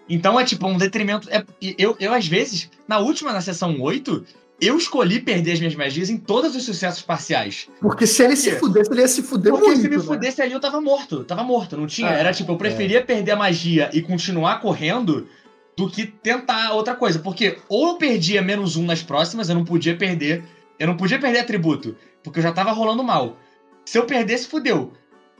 [0.08, 1.28] Então é tipo um detrimento.
[1.30, 4.24] É, e eu, eu, às vezes, na última, na sessão 8,
[4.60, 7.68] eu escolhi perder as minhas magias em todos os sucessos parciais.
[7.80, 9.82] Porque se ele se fudesse, ele ia se fuder Porque muito.
[9.82, 10.02] se me né?
[10.02, 11.16] fudesse ali, eu tava morto.
[11.16, 12.08] Eu tava morto, não tinha.
[12.08, 15.28] Ah, Era tipo, eu preferia perder a magia e continuar correndo
[15.76, 17.18] do que tentar outra coisa.
[17.18, 20.42] Porque ou eu perdia menos um nas próximas, eu não podia perder.
[20.78, 23.36] Eu não podia perder atributo, porque eu já tava rolando mal.
[23.84, 24.92] Se eu perdesse, fudeu.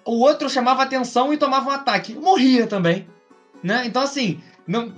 [0.05, 2.13] O outro chamava atenção e tomava um ataque.
[2.13, 3.07] Eu morria também.
[3.63, 3.83] Né?
[3.87, 4.93] Então, assim, não,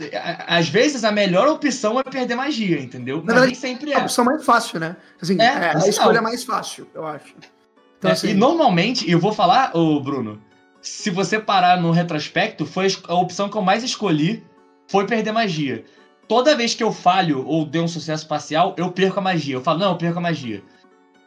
[0.47, 3.23] às vezes a melhor opção é perder magia, entendeu?
[3.25, 4.97] Mas verdade, sempre É a opção mais fácil, né?
[5.21, 7.35] Assim, É, é, a por escolha mais fácil, eu acho.
[7.99, 10.41] Então, É, assim, E normalmente, eu vou falar, ô Bruno,
[10.81, 14.43] se você parar no retrospecto, foi a opção que eu mais escolhi
[14.89, 15.85] foi perder magia.
[16.27, 19.55] Toda vez que eu falho ou dei um sucesso parcial, eu perco a magia.
[19.57, 20.62] Eu falo, não, eu perco a magia.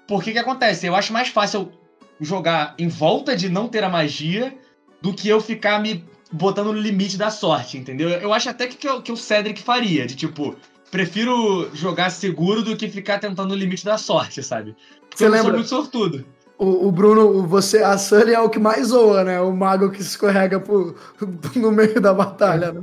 [0.07, 0.87] Por que que acontece?
[0.87, 1.71] Eu acho mais fácil
[2.19, 4.55] jogar em volta de não ter a magia
[5.01, 8.09] do que eu ficar me botando no limite da sorte, entendeu?
[8.09, 10.55] Eu acho até que, que, o- que o Cedric faria, de tipo,
[10.89, 14.75] prefiro jogar seguro do que ficar tentando o limite da sorte, sabe?
[15.09, 16.25] Porque Você eu não sou lembra- muito sortudo.
[16.57, 19.41] o, o Bruno, você, a Sunny é o que mais zoa, né?
[19.41, 20.95] O mago que escorrega pro,
[21.55, 22.81] no meio da batalha, né?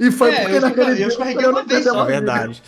[0.00, 2.02] E foi É, porque eu naquele escorre- eu dia escorreguei eu uma não vez só.
[2.02, 2.62] É verdade.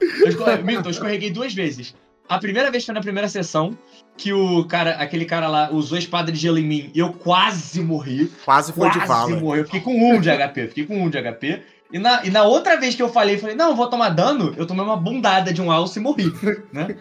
[0.00, 0.62] Eu escorre...
[0.62, 1.94] Milton, eu escorreguei duas vezes.
[2.28, 3.76] A primeira vez foi na primeira sessão,
[4.16, 7.12] que o cara, aquele cara lá usou a espada de gelo em mim e eu
[7.12, 8.32] quase morri.
[8.44, 9.40] Quase foi de Quase vala.
[9.40, 9.58] morri.
[9.60, 11.62] Eu fiquei com um de HP, fiquei com um de HP.
[11.92, 14.54] E na, e na outra vez que eu falei, falei, não, eu vou tomar dano,
[14.56, 16.32] eu tomei uma bundada de um alce e morri,
[16.72, 16.96] né?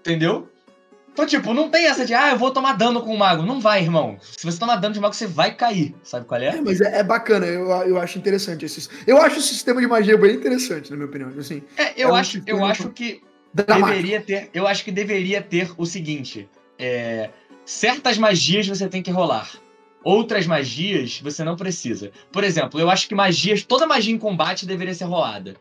[0.00, 0.48] Entendeu?
[1.12, 3.42] Então, tipo, não tem essa de, ah, eu vou tomar dano com o mago.
[3.42, 4.16] Não vai, irmão.
[4.22, 5.94] Se você tomar dano de mago, você vai cair.
[6.02, 6.60] Sabe qual É, é?
[6.60, 8.88] mas é, é bacana, eu, eu acho interessante esses.
[9.06, 11.30] Eu acho o sistema de magia bem interessante, na minha opinião.
[11.38, 13.20] Assim, É, eu É um acho, sistema eu acho que
[13.54, 13.88] dramático.
[13.88, 14.50] deveria ter.
[14.52, 16.48] Eu acho que deveria ter o seguinte:
[16.78, 17.30] é,
[17.64, 19.50] certas magias você tem que rolar.
[20.04, 22.10] Outras magias você não precisa.
[22.32, 25.54] Por exemplo, eu acho que magias, toda magia em combate deveria ser rolada.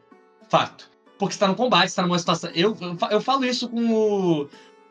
[0.50, 0.90] Fato.
[1.20, 2.50] Porque você tá no combate, você tá numa situação.
[2.56, 4.50] Eu, eu, eu falo isso com o,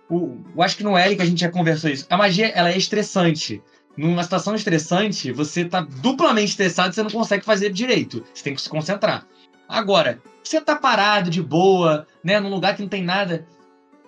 [0.08, 0.38] o.
[0.54, 2.06] Eu acho que no que a gente já conversou isso.
[2.08, 3.60] A magia, ela é estressante.
[3.96, 8.24] Numa situação estressante, você tá duplamente estressado você não consegue fazer direito.
[8.32, 9.26] Você tem que se concentrar.
[9.70, 13.46] Agora, você tá parado de boa, né, num lugar que não tem nada.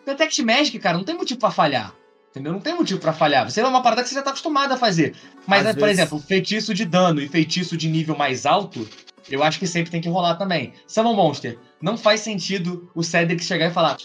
[0.04, 1.94] Detect Magic, cara, não tem motivo pra falhar.
[2.30, 2.52] Entendeu?
[2.52, 3.48] Não tem motivo pra falhar.
[3.48, 5.14] Você é uma parada que você já tá acostumado a fazer.
[5.46, 8.88] Mas, né, por vezes- exemplo, feitiço de dano e feitiço de nível mais alto,
[9.30, 10.72] eu acho que sempre tem que rolar também.
[10.86, 11.58] Summon Monster.
[11.80, 13.98] Não faz sentido o Cedric chegar e falar: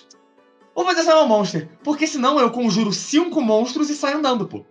[0.76, 1.70] Vou fazer Summon Monster.
[1.84, 4.66] Porque senão eu conjuro cinco monstros e saio andando, pô.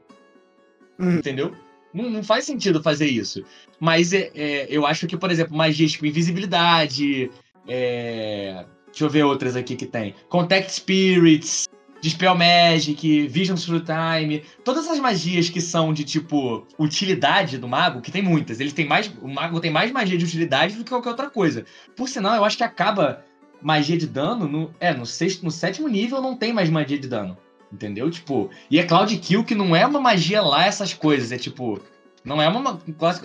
[0.99, 1.17] Uhum.
[1.17, 1.53] Entendeu?
[1.97, 3.43] Não, não faz sentido fazer isso.
[3.81, 7.31] Mas é, é, eu acho que, por exemplo, magias tipo invisibilidade.
[7.67, 10.15] é, Deixa eu ver outras aqui que tem.
[10.29, 11.69] Contact Spirits,
[12.01, 14.43] Dispel Magic, Vision Through Time.
[14.65, 18.61] Todas as magias que são de tipo utilidade do mago, que tem muitas.
[18.61, 19.11] Ele tem mais.
[19.21, 21.65] O mago tem mais magia de utilidade do que qualquer outra coisa.
[21.95, 23.25] Por sinal, eu acho que acaba
[23.61, 24.75] magia de dano no.
[24.81, 27.37] É, no sexto, no sétimo nível não tem mais magia de dano.
[27.73, 28.11] Entendeu?
[28.11, 28.51] Tipo.
[28.71, 31.33] E é Cloud Kill, que não é uma magia lá, essas coisas.
[31.33, 31.81] É tipo.
[32.25, 32.81] Não é uma.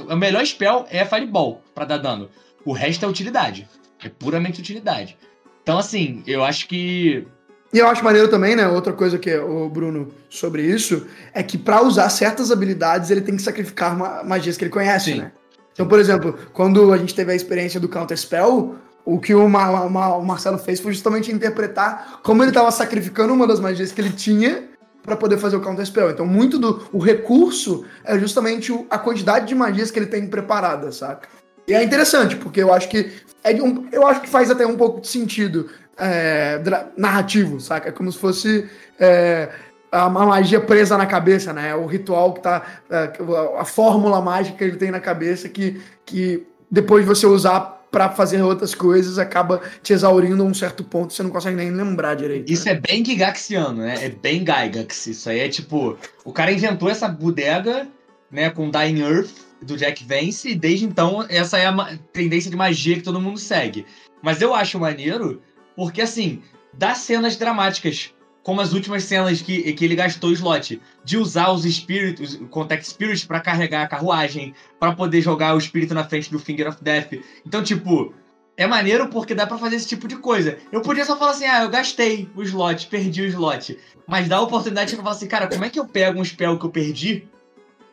[0.10, 2.30] O melhor spell é Fireball pra dar dano.
[2.66, 3.68] O resto é utilidade.
[4.04, 5.18] É puramente utilidade.
[5.64, 7.26] Então, assim, eu acho que.
[7.74, 8.68] E eu acho maneiro também, né?
[8.68, 13.36] Outra coisa que o Bruno sobre isso é que pra usar certas habilidades ele tem
[13.36, 15.20] que sacrificar ma- magias que ele conhece, Sim.
[15.20, 15.32] né?
[15.72, 18.76] Então, por exemplo, quando a gente teve a experiência do Counter Spell,
[19.06, 23.34] o que o, Ma- Ma- o Marcelo fez foi justamente interpretar como ele estava sacrificando
[23.34, 24.70] uma das magias que ele tinha
[25.04, 26.12] pra poder fazer o Counter Spell.
[26.12, 30.28] Então, muito do o recurso é justamente o- a quantidade de magias que ele tem
[30.28, 31.28] preparada, saca?
[31.68, 33.12] E é interessante, porque eu acho que
[33.43, 36.60] é um, eu acho que faz até um pouco de sentido é,
[36.97, 37.89] narrativo, saca?
[37.89, 39.49] É como se fosse é,
[39.91, 41.74] a, a magia presa na cabeça, né?
[41.76, 42.62] O ritual que tá.
[42.89, 43.12] é,
[43.58, 48.10] a fórmula mágica que ele tem na cabeça que, que depois de você usar pra
[48.10, 52.16] fazer outras coisas acaba te exaurindo a um certo ponto, você não consegue nem lembrar
[52.16, 52.52] direito.
[52.52, 53.96] Isso é bem Gigaxiano, né?
[54.06, 55.08] É bem Gygax.
[55.08, 55.98] Isso aí é tipo.
[56.24, 57.88] O cara inventou essa bodega,
[58.32, 62.58] né, com Dying Earth do Jack Vance, e desde então essa é a tendência de
[62.58, 63.86] magia que todo mundo segue.
[64.24, 65.42] Mas eu acho maneiro,
[65.76, 66.42] porque assim,
[66.74, 68.14] dá cenas dramáticas,
[68.44, 72.48] como as últimas cenas que, que ele gastou o slot, de usar os espíritos, o
[72.48, 76.70] Contact Spirit, pra carregar a carruagem, pra poder jogar o espírito na frente do Finger
[76.70, 77.14] of Death.
[77.46, 78.14] Então, tipo,
[78.58, 80.58] é maneiro porque dá pra fazer esse tipo de coisa.
[80.72, 83.78] Eu podia só falar assim, ah, eu gastei o slot, perdi o slot.
[84.08, 86.58] Mas dá a oportunidade de falar assim, cara, como é que eu pego um spell
[86.58, 87.28] que eu perdi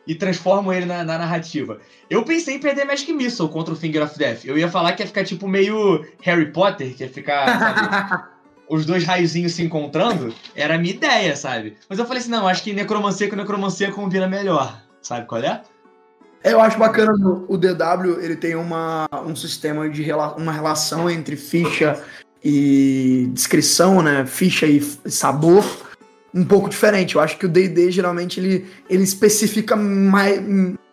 [0.07, 1.79] e transformo ele na, na narrativa?
[2.09, 4.45] Eu pensei em perder Magic Missile contra o Finger of Death.
[4.45, 8.23] Eu ia falar que ia ficar tipo meio Harry Potter, que ia ficar, sabe,
[8.69, 10.33] os dois raiozinhos se encontrando.
[10.55, 11.75] Era a minha ideia, sabe?
[11.89, 14.81] Mas eu falei assim, não, acho que necromancia com necromancia combina melhor.
[15.01, 15.61] Sabe qual é?
[16.43, 17.11] Eu acho bacana
[17.47, 22.01] o DW, ele tem uma, um sistema de rela- uma relação entre ficha
[22.43, 24.25] e descrição, né?
[24.25, 25.65] Ficha e sabor,
[26.33, 27.15] um pouco diferente.
[27.15, 30.41] Eu acho que o D&D geralmente ele, ele especifica mais,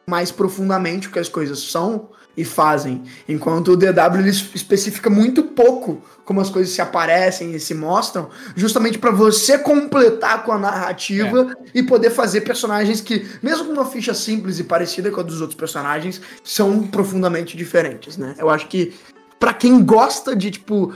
[0.08, 5.08] mais profundamente o que as coisas são e fazem, enquanto o DW ele es- especifica
[5.08, 10.52] muito pouco como as coisas se aparecem e se mostram, justamente para você completar com
[10.52, 15.20] a narrativa e poder fazer personagens que, mesmo com uma ficha simples e parecida com
[15.20, 18.34] a dos outros personagens, são profundamente diferentes, né?
[18.38, 18.92] Eu acho que
[19.38, 20.92] pra quem gosta de tipo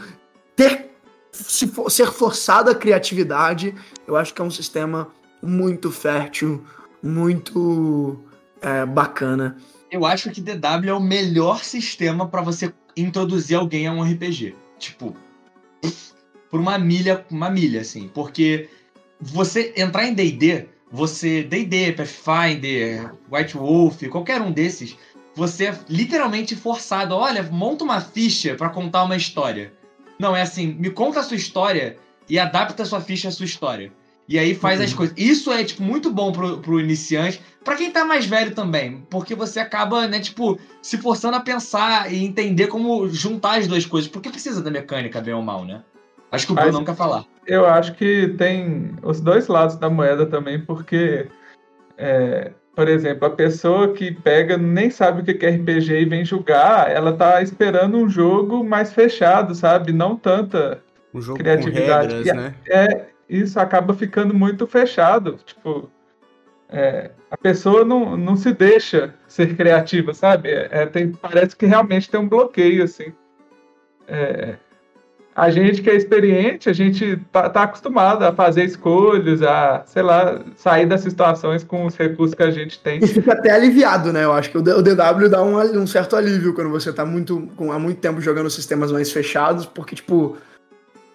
[0.57, 0.91] ter
[1.33, 3.75] se for- ser forçado à criatividade,
[4.07, 5.09] eu acho que é um sistema
[5.41, 6.63] muito fértil,
[7.03, 8.19] muito
[8.61, 9.57] é, bacana.
[9.91, 14.55] Eu acho que DW é o melhor sistema pra você introduzir alguém a um RPG.
[14.79, 15.17] Tipo,
[16.51, 18.09] por uma milha, uma milha, assim.
[18.09, 18.69] Porque
[19.21, 21.43] você entrar em D&D, você...
[21.43, 24.97] D&D, Pathfinder, White Wolf, qualquer um desses,
[25.35, 27.15] você é literalmente forçado.
[27.15, 29.73] Olha, monta uma ficha pra contar uma história.
[30.19, 31.97] Não, é assim, me conta a sua história
[32.29, 33.93] e adapta a sua ficha à sua história.
[34.31, 35.13] E aí faz as coisas.
[35.19, 37.43] Isso é, tipo, muito bom pro, pro iniciante.
[37.65, 39.05] Pra quem tá mais velho também.
[39.11, 43.85] Porque você acaba, né, tipo, se forçando a pensar e entender como juntar as duas
[43.85, 44.09] coisas.
[44.09, 45.83] Porque precisa da mecânica, bem ou mal, né?
[46.31, 47.25] Acho que o Bruno não quer falar.
[47.45, 51.27] Eu acho que tem os dois lados da moeda também, porque,
[51.99, 56.25] é, por exemplo, a pessoa que pega nem sabe o que é RPG e vem
[56.25, 59.93] julgar, ela tá esperando um jogo mais fechado, sabe?
[59.93, 60.81] Não tanta.
[61.13, 62.15] Um jogo com Criatividade.
[62.15, 62.55] regras, E a- né?
[62.69, 65.39] É, isso acaba ficando muito fechado.
[65.47, 65.89] Tipo,
[66.69, 70.51] é, a pessoa não, não se deixa ser criativa, sabe?
[70.51, 73.13] É, tem, parece que realmente tem um bloqueio, assim.
[74.09, 74.57] É,
[75.35, 80.03] a gente que é experiente, a gente tá, tá acostumado a fazer escolhas, a, sei
[80.03, 82.99] lá, sair das situações com os recursos que a gente tem.
[83.03, 84.25] E fica até aliviado, né?
[84.25, 87.71] Eu acho que o DW dá um, um certo alívio quando você tá muito, com,
[87.71, 90.37] há muito tempo jogando sistemas mais fechados, porque, tipo,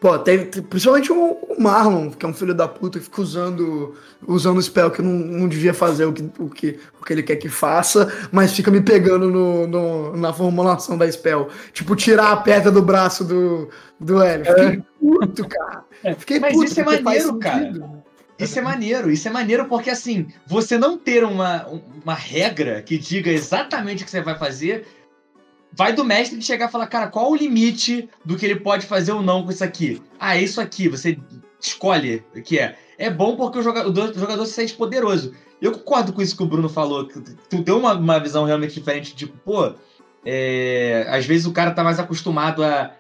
[0.06, 3.22] pô, tem, tem- principalmente o, o Marlon, que é um filho da puta, que fica
[3.22, 3.96] usando,
[4.28, 7.24] usando o spell que não, não devia fazer o que, o, que, o que ele
[7.24, 11.50] quer que faça, mas fica me pegando no, no- na formulação da spell.
[11.74, 13.68] Tipo, tirar a pedra do braço do,
[14.00, 14.46] do Hélio.
[14.46, 15.86] Fiquei puto, cara.
[16.20, 17.66] Fiquei Mas puto, isso é maneiro, cara.
[17.66, 18.04] sentido.
[18.38, 21.66] Isso é maneiro, isso é maneiro porque assim, você não ter uma,
[22.04, 24.86] uma regra que diga exatamente o que você vai fazer,
[25.76, 28.86] vai do mestre de chegar e falar, cara, qual o limite do que ele pode
[28.86, 30.02] fazer ou não com isso aqui?
[30.20, 31.18] Ah, é isso aqui, você
[31.60, 32.78] escolhe o que é.
[32.98, 35.34] É bom porque o jogador, o jogador se sente poderoso.
[35.62, 37.20] Eu concordo com isso que o Bruno falou, que
[37.50, 39.74] tu deu uma, uma visão realmente diferente, tipo, pô,
[40.26, 42.92] é, às vezes o cara tá mais acostumado a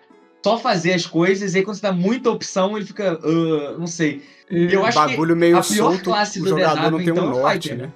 [0.43, 3.87] só fazer as coisas, e aí quando você dá muita opção, ele fica, "Ah, não
[3.87, 4.21] sei.
[4.47, 7.25] Eu acho Bagulho meio a pior solto, classe o do jogador DW, não tem então,
[7.25, 7.93] um é o norte, Fighter, né?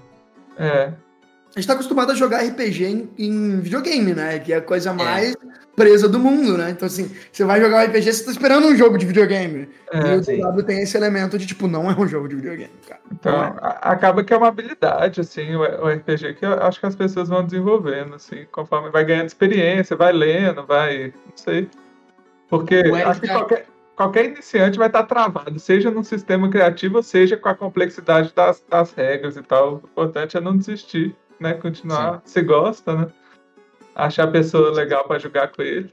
[0.58, 0.94] é,
[1.56, 4.38] A gente tá acostumado a jogar RPG em, em videogame, né?
[4.40, 5.36] Que é a coisa mais
[5.76, 6.72] presa do mundo, né?
[6.72, 9.70] Então, assim, você vai jogar um RPG, você tá esperando um jogo de videogame.
[9.92, 10.16] é.
[10.16, 10.52] e o.
[10.52, 13.02] DW tem esse elemento de, tipo, não é um jogo de videogame, cara.
[13.12, 13.54] Então, é.
[13.82, 17.46] acaba que é uma habilidade, assim, o, RPG, que eu acho que as pessoas vão
[17.46, 21.70] desenvolvendo, assim, conforme vai ganhando experiência, vai lendo, vai, não sei.
[22.50, 27.38] Porque acho que tá- qualquer, qualquer iniciante vai estar travado, seja num sistema criativo, seja
[27.38, 29.76] com a complexidade das, das regras e tal.
[29.76, 31.54] O importante é não desistir, né?
[31.54, 33.08] Continuar, se gosta, né?
[33.96, 35.92] Achar a pessoa legal para jogar com ele.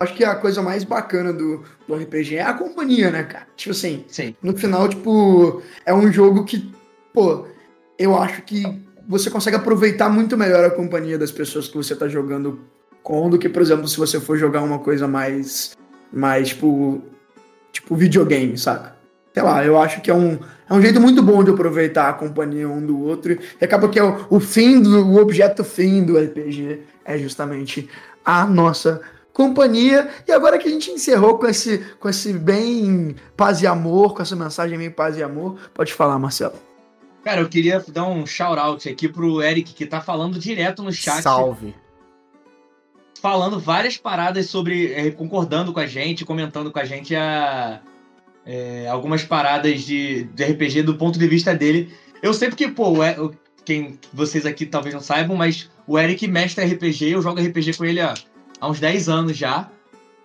[0.00, 3.48] Acho que a coisa mais bacana do, do RPG é a companhia, né, cara?
[3.56, 4.34] Tipo assim, Sim.
[4.40, 6.72] no final, tipo, é um jogo que,
[7.12, 7.48] pô,
[7.98, 8.62] eu acho que
[9.08, 12.60] você consegue aproveitar muito melhor a companhia das pessoas que você tá jogando
[13.02, 15.76] com do que, por exemplo, se você for jogar uma coisa mais.
[16.12, 17.02] mais, tipo.
[17.72, 18.96] tipo videogame, saca?
[19.34, 20.38] Sei lá, eu acho que é um,
[20.68, 23.38] é um jeito muito bom de aproveitar a companhia um do outro.
[23.60, 25.06] E acaba que é o, o fim do.
[25.06, 27.88] o objeto fim do RPG é justamente
[28.24, 29.00] a nossa
[29.32, 30.10] companhia.
[30.26, 34.20] E agora que a gente encerrou com esse, com esse bem paz e amor, com
[34.20, 36.56] essa mensagem bem paz e amor, pode falar, Marcelo.
[37.24, 41.22] Cara, eu queria dar um shout-out aqui pro Eric, que tá falando direto no chat.
[41.22, 41.74] Salve.
[43.20, 44.92] Falando várias paradas sobre.
[44.92, 47.80] eh, concordando com a gente, comentando com a gente a,
[48.48, 51.92] eh, algumas paradas de, de RPG do ponto de vista dele.
[52.22, 52.94] Eu sei porque, pô,
[53.62, 57.84] quem vocês aqui talvez não saibam, mas o Eric mestre RPG, eu jogo RPG com
[57.84, 58.14] ele há,
[58.58, 59.70] há uns 10 anos já.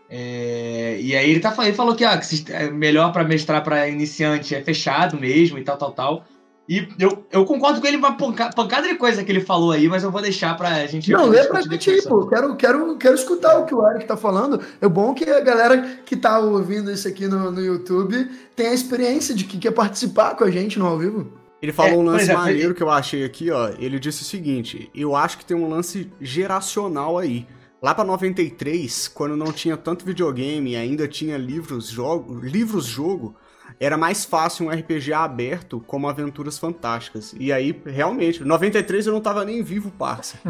[0.09, 3.89] É, e aí ele, tá, ele falou que ah, que é melhor pra mestrar pra
[3.89, 6.26] iniciante é fechado mesmo e tal, tal, tal.
[6.68, 9.89] E eu, eu concordo com ele uma panca- pancada de coisa que ele falou aí,
[9.89, 11.11] mas eu vou deixar pra gente.
[11.11, 12.26] Não, lê pra gente aí, pô.
[12.28, 14.61] Quero, quero, quero escutar o que o Eric tá falando.
[14.80, 18.74] É bom que a galera que tá ouvindo isso aqui no, no YouTube tenha a
[18.74, 21.34] experiência de que quer participar com a gente no ao vivo.
[21.61, 23.70] Ele falou É, um lance exemplo, maneiro que eu achei aqui, ó.
[23.78, 27.45] Ele disse o seguinte: eu acho que tem um lance geracional aí.
[27.82, 33.36] Lá pra 93, quando não tinha tanto videogame e ainda tinha livros jogo, livros jogo,
[33.80, 37.36] era mais fácil um RPG aberto como Aventuras Fantásticas.
[37.39, 40.38] E aí, realmente, 93 eu não tava nem vivo, parça.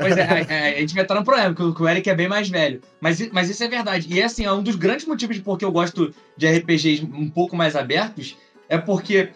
[0.00, 2.80] Pois é, a, gente vai estar no problema, porque o Eric é bem mais velho.
[3.00, 4.06] Mas, mas isso é verdade.
[4.08, 7.28] E assim, é um dos grandes motivos de por que eu gosto de RPGs um
[7.28, 8.36] pouco mais abertos,
[8.68, 9.30] é porque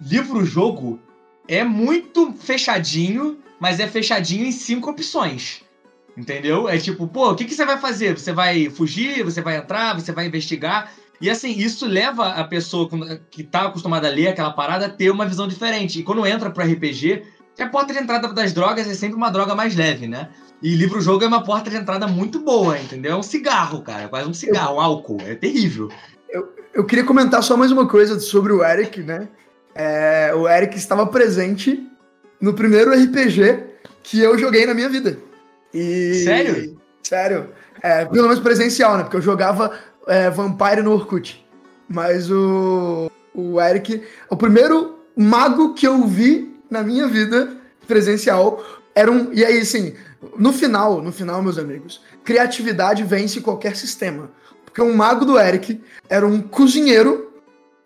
[0.00, 1.00] livro-jogo
[1.48, 5.62] é muito fechadinho, mas é fechadinho em cinco opções.
[6.16, 6.66] Entendeu?
[6.66, 8.18] É tipo, pô, o que, que você vai fazer?
[8.18, 9.22] Você vai fugir?
[9.22, 10.00] Você vai entrar?
[10.00, 10.90] Você vai investigar?
[11.20, 12.88] E assim, isso leva a pessoa
[13.30, 16.00] que tá acostumada a ler aquela parada a ter uma visão diferente.
[16.00, 17.22] E quando entra pro RPG,
[17.54, 20.28] que a porta de entrada das drogas é sempre uma droga mais leve, né?
[20.62, 23.12] E livro-jogo é uma porta de entrada muito boa, entendeu?
[23.12, 24.04] É um cigarro, cara.
[24.04, 25.18] É quase um cigarro, um álcool.
[25.26, 25.90] É terrível.
[26.74, 29.28] Eu queria comentar só mais uma coisa sobre o Eric, né?
[29.74, 31.82] É, o Eric estava presente
[32.38, 33.64] no primeiro RPG
[34.02, 35.18] que eu joguei na minha vida.
[35.72, 36.22] E...
[36.24, 36.78] Sério?
[37.02, 37.48] Sério.
[37.82, 39.04] É, pelo menos presencial, né?
[39.04, 39.72] Porque eu jogava
[40.06, 41.44] é, Vampire no Orkut.
[41.88, 49.10] Mas o, o Eric, o primeiro mago que eu vi na minha vida presencial era
[49.10, 49.32] um.
[49.32, 49.94] E aí, assim,
[50.36, 54.30] no final, no final, meus amigos, criatividade vence qualquer sistema.
[54.64, 57.32] Porque um mago do Eric era um cozinheiro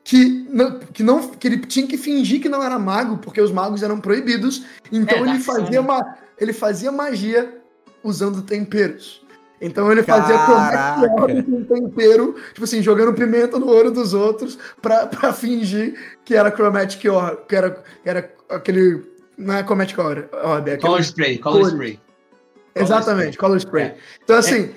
[0.02, 3.52] que não, que não que ele tinha que fingir que não era mago, porque os
[3.52, 4.64] magos eram proibidos.
[4.90, 7.60] Então É, ele Dark fazia uma ele fazia magia
[8.02, 9.22] usando temperos.
[9.60, 15.06] Então ele fazia chromatic com tempero, tipo assim, jogando pimenta no olho dos outros pra,
[15.06, 15.94] pra fingir
[16.24, 19.02] que era chromatic orb, que era, que era aquele
[19.36, 22.00] não é chromatic orb, é aquele Color spray, color spray.
[22.74, 23.84] Exatamente, color spray.
[23.84, 23.96] É.
[24.22, 24.70] Então, assim,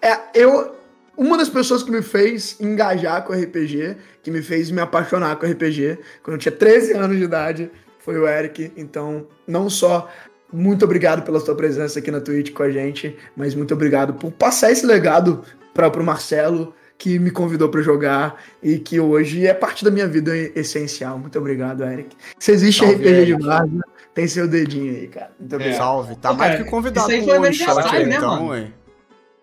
[0.00, 0.76] é, eu.
[1.16, 5.46] Uma das pessoas que me fez engajar com RPG, que me fez me apaixonar com
[5.46, 8.72] RPG, quando eu tinha 13 anos de idade, foi o Eric.
[8.76, 10.08] Então, não só
[10.52, 14.30] muito obrigado pela sua presença aqui na Twitch com a gente, mas muito obrigado por
[14.32, 15.42] passar esse legado
[15.74, 20.08] para o Marcelo, que me convidou para jogar e que hoje é parte da minha
[20.08, 21.18] vida essencial.
[21.18, 22.16] Muito obrigado, Eric.
[22.38, 23.36] Se existe Salve, RPG Eric.
[23.36, 23.80] de Várzea,
[24.12, 25.30] tem seu dedinho aí, cara.
[25.38, 25.78] Muito obrigado.
[25.78, 26.16] Salve.
[26.16, 28.48] Tá Pô, mais cara, que convidado isso aí foi aniversário, aí, né, então, mano?
[28.48, 28.72] ué.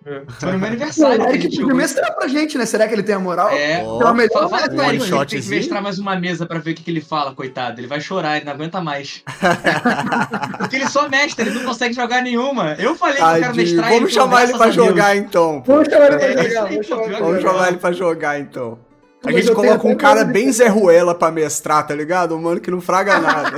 [0.05, 2.65] Foi no meu Não, aniversário o Eric podia mestrar pra gente, né?
[2.67, 3.49] Será que ele tem a moral?
[3.49, 6.71] É, Pela melhor Fala, fala ele, que tem que mestrar mais uma mesa pra ver
[6.71, 7.79] o que, que ele fala, coitado.
[7.81, 9.23] Ele vai chorar, ele não aguenta mais.
[10.59, 12.75] Porque ele só mestra, ele não consegue jogar nenhuma.
[12.77, 14.75] Eu falei que eu quero mestrar Vamos pô, chamar ele pra a Deus.
[14.75, 15.63] jogar então.
[15.65, 16.69] Vamos chamar ele pra É, jogar.
[16.69, 17.41] Vamos chamar ele pra jogar.
[17.51, 18.79] chamar ele pra jogar então.
[19.25, 22.35] A gente coloca um cara bem Zé Ruela pra mestrar, tá ligado?
[22.35, 23.49] Um mano que não fraga nada.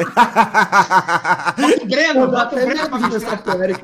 [1.57, 3.11] Bota o Breno, bota o Breno pra mestrar.
[3.11, 3.83] mestrar pro Eric.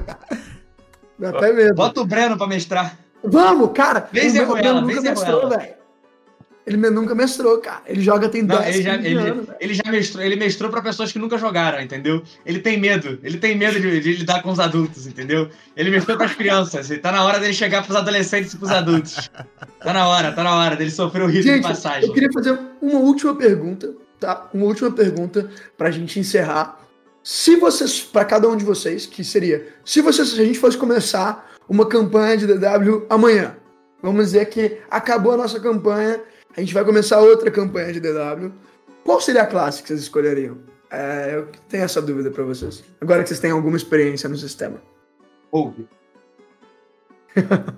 [1.32, 1.76] Dá até medo.
[1.76, 2.98] Bota o Breno pra mestrar.
[3.24, 4.08] Vamos, cara.
[4.12, 5.58] Vem, meu- o Ruela, meu vem, nunca Zé mestrou, Ruela.
[5.58, 5.74] velho.
[6.66, 7.82] Ele nunca mestrou, cara.
[7.86, 10.72] Ele joga tem Não, 10 ele já, 15 ele, anos, ele já mestrou, ele mestrou
[10.72, 12.24] pra pessoas que nunca jogaram, entendeu?
[12.46, 15.50] Ele tem medo, ele tem medo de, de lidar com os adultos, entendeu?
[15.76, 19.30] Ele mestrou pras crianças, e tá na hora dele chegar pros adolescentes e pros adultos.
[19.84, 22.08] Tá na hora, tá na hora dele sofrer o risco de Gente, passagem.
[22.08, 24.48] eu queria fazer uma última pergunta, tá?
[24.54, 26.80] Uma última pergunta pra gente encerrar.
[27.24, 30.78] Se vocês, pra cada um de vocês, que seria, se vocês, se a gente fosse
[30.78, 33.56] começar uma campanha de DW amanhã,
[34.02, 36.22] vamos dizer que acabou a nossa campanha,
[36.56, 38.52] a gente vai começar outra campanha de DW.
[39.06, 40.58] Qual seria a classe que vocês escolheriam?
[40.92, 42.84] É, eu tenho essa dúvida pra vocês.
[43.00, 44.82] Agora que vocês têm alguma experiência no sistema.
[45.52, 45.88] Rogue.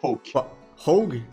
[0.00, 0.32] Rogue.
[0.76, 1.26] Rogue?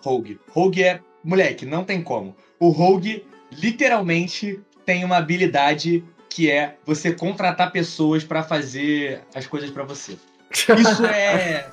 [0.00, 0.40] Rogue.
[0.48, 1.00] Rogue é.
[1.22, 2.34] Moleque, não tem como.
[2.58, 9.70] O Rogue, literalmente, tem uma habilidade que é você contratar pessoas pra fazer as coisas
[9.70, 10.16] pra você.
[10.56, 11.66] Isso é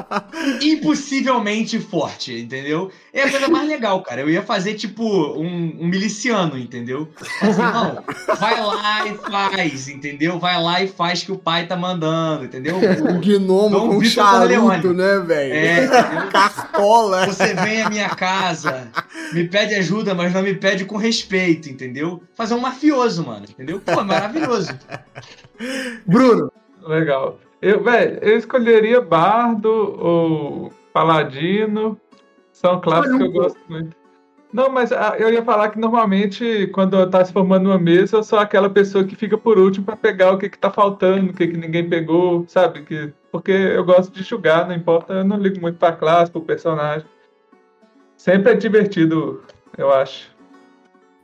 [0.62, 2.90] impossivelmente forte, entendeu?
[3.12, 4.22] É a coisa mais legal, cara.
[4.22, 7.08] Eu ia fazer, tipo, um, um miliciano, entendeu?
[7.40, 8.02] Assim, não,
[8.38, 10.38] vai lá e faz, entendeu?
[10.38, 12.76] Vai lá e faz que o pai tá mandando, entendeu?
[12.76, 14.94] Um gnomo Dom com Vitor charuto, Corleone.
[14.94, 15.52] né, velho?
[15.52, 16.30] É, entendeu?
[16.30, 17.26] Cartola.
[17.26, 18.88] Você vem à minha casa,
[19.32, 22.22] me pede ajuda, mas não me pede com respeito, entendeu?
[22.34, 23.80] Fazer um mafioso, mano, entendeu?
[23.80, 24.76] Pô, maravilhoso.
[26.06, 26.50] Bruno,
[26.86, 27.38] Legal.
[27.62, 31.98] Eu, velho, eu escolheria Bardo ou Paladino.
[32.52, 33.96] São classes que eu gosto muito.
[34.52, 38.22] Não, mas ah, eu ia falar que normalmente, quando tá se formando uma mesa, eu
[38.22, 41.34] sou aquela pessoa que fica por último pra pegar o que, que tá faltando, o
[41.34, 42.82] que, que ninguém pegou, sabe?
[42.82, 46.42] Que, porque eu gosto de julgar, não importa, eu não ligo muito pra classe, pro
[46.42, 47.06] personagem.
[48.16, 49.42] Sempre é divertido,
[49.78, 50.30] eu acho.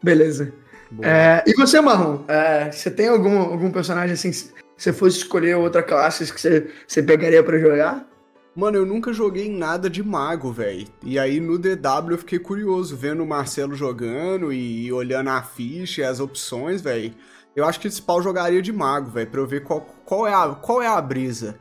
[0.03, 0.55] beleza.
[1.03, 2.21] É, e você, Marlon?
[2.29, 4.33] É, você tem algum, algum personagem assim,
[4.79, 8.07] você fosse escolher outra classe que você, você pegaria pra jogar?
[8.55, 10.87] Mano, eu nunca joguei nada de mago, velho.
[11.05, 16.03] E aí no DW eu fiquei curioso, vendo o Marcelo jogando e olhando a ficha
[16.03, 17.13] e as opções, velho.
[17.55, 20.33] Eu acho que esse pau jogaria de mago, velho, pra eu ver qual, qual, é
[20.35, 21.59] a, qual é a brisa.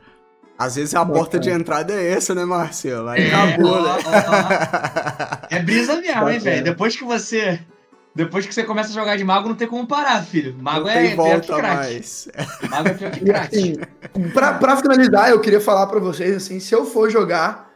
[0.56, 3.08] Às vezes a porta de entrada é essa, né, Marcelo?
[3.08, 3.90] Aí acabou, ó, né?
[4.04, 5.46] ó, ó.
[5.50, 6.40] É brisa mesmo, hein, Bacana.
[6.40, 6.64] velho?
[6.64, 7.60] Depois que você.
[8.18, 10.56] Depois que você começa a jogar de mago, não tem como parar, filho.
[10.60, 12.28] Mago Não é pior que mais.
[12.68, 13.56] Mago é pior que crack.
[13.56, 13.74] assim,
[14.34, 17.70] pra, pra finalizar, eu queria falar pra vocês assim, se eu for jogar.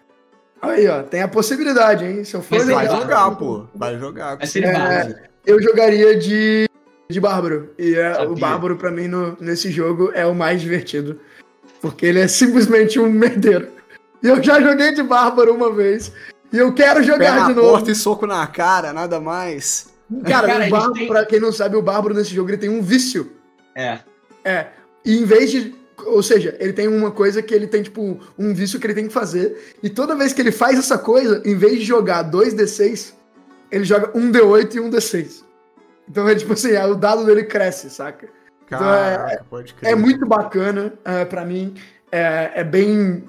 [0.61, 2.24] Aí, ó, tem a possibilidade, hein?
[2.24, 3.36] Se eu for Mas Vai Vai jogar, jogar.
[3.36, 3.64] pô.
[3.72, 4.32] Vai jogar.
[4.32, 4.78] com Vai ser certeza.
[4.88, 5.16] base.
[5.47, 6.68] eu jogaria de,
[7.09, 7.70] de Bárbaro.
[7.78, 8.34] E é, o.
[8.34, 11.20] Bárbaro, pra mim, no- nesse jogo, é o mais divertido.
[11.80, 13.68] Porque ele é simplesmente um merdeiro.
[14.20, 16.12] E eu já joguei de Bárbaro uma vez.
[16.53, 17.68] E eu quero Pé jogar na de novo.
[17.70, 19.91] porta e soco na cara, nada mais.
[20.20, 22.68] Cara, Cara, o Bárbaro, têm- pra quem não sabe, o Bárbaro nesse jogo ele tem
[22.70, 23.32] um vício.
[23.74, 23.98] É.
[24.44, 24.66] É.
[25.04, 25.74] E em vez de.
[26.04, 29.06] Ou seja, ele tem uma coisa que ele tem, tipo, um vício que ele tem
[29.06, 29.74] que fazer.
[29.82, 33.14] E toda vez que ele faz essa coisa, em vez de jogar 2D6,
[33.70, 35.44] ele joga um D8 e um D6.
[36.08, 38.26] Então é tipo assim, é, o dado dele cresce, saca?
[38.66, 39.92] Então é- Caraca, pode crer.
[39.92, 41.74] É muito bacana, é, para mim.
[42.10, 43.22] É, é bem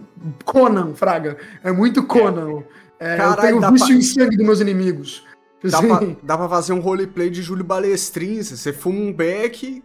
[0.44, 1.38] Conan, Fraga.
[1.64, 2.64] É muito Conan.
[3.00, 5.24] É, eu Caralho, tenho dá vício pra- em sangue dos meus inimigos.
[5.64, 8.44] Dá pra, dá pra fazer um roleplay de Júlio Balestrin.
[8.44, 9.84] Você fuma um beck.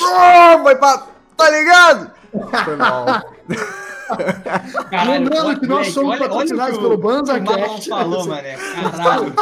[0.00, 1.06] Oh, vai pra.
[1.36, 2.10] Tá ligado?
[2.64, 3.06] Foi mal.
[4.90, 7.88] Caralho, Lembrando que nós somos patrocinados pelo Banza Cast.
[7.88, 8.56] falou, mané.
[8.56, 9.34] Caralho.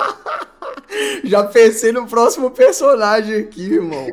[1.25, 4.07] Já pensei no próximo personagem aqui, irmão.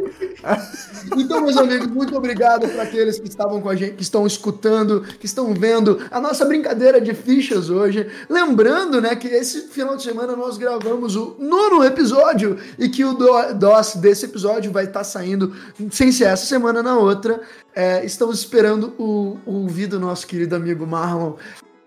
[1.17, 5.01] Então, meus amigos, muito obrigado para aqueles que estavam com a gente, que estão escutando,
[5.19, 8.07] que estão vendo a nossa brincadeira de fichas hoje.
[8.29, 13.13] Lembrando, né, que esse final de semana nós gravamos o nono episódio e que o
[13.13, 15.53] do- DOS desse episódio vai estar saindo
[15.91, 17.41] sem ser essa semana na outra.
[17.73, 21.33] É, estamos esperando o, o ouvir do nosso querido amigo Marlon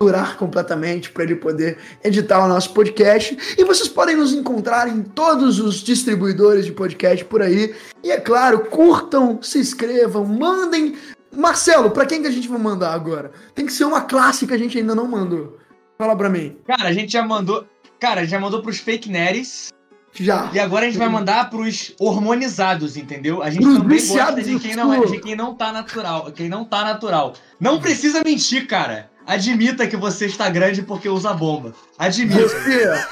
[0.01, 3.37] durar completamente para ele poder editar o nosso podcast.
[3.59, 7.75] E vocês podem nos encontrar em todos os distribuidores de podcast por aí.
[8.03, 10.97] E é claro, curtam, se inscrevam, mandem.
[11.37, 13.31] Marcelo, para quem que a gente vai mandar agora?
[13.55, 15.59] Tem que ser uma classe que a gente ainda não mandou.
[15.99, 16.57] Fala pra mim.
[16.67, 17.67] Cara, a gente já mandou.
[18.01, 19.69] Cara, já mandou pros fake nerds.
[20.15, 20.51] Já.
[20.53, 23.43] E agora a gente vai mandar pros hormonizados, entendeu?
[23.43, 25.15] A gente também gosta de quem não é, futuro.
[25.15, 27.35] de quem não tá natural, quem não tá natural.
[27.61, 29.10] Não precisa mentir, cara.
[29.31, 31.73] Admita que você está grande porque usa bomba.
[31.97, 32.43] Admita.
[32.43, 33.05] Você,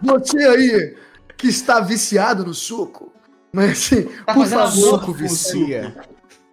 [0.00, 0.96] você aí
[1.36, 3.12] que está viciado no suco,
[3.52, 5.96] mas assim, Tá por favor, Suco vicia.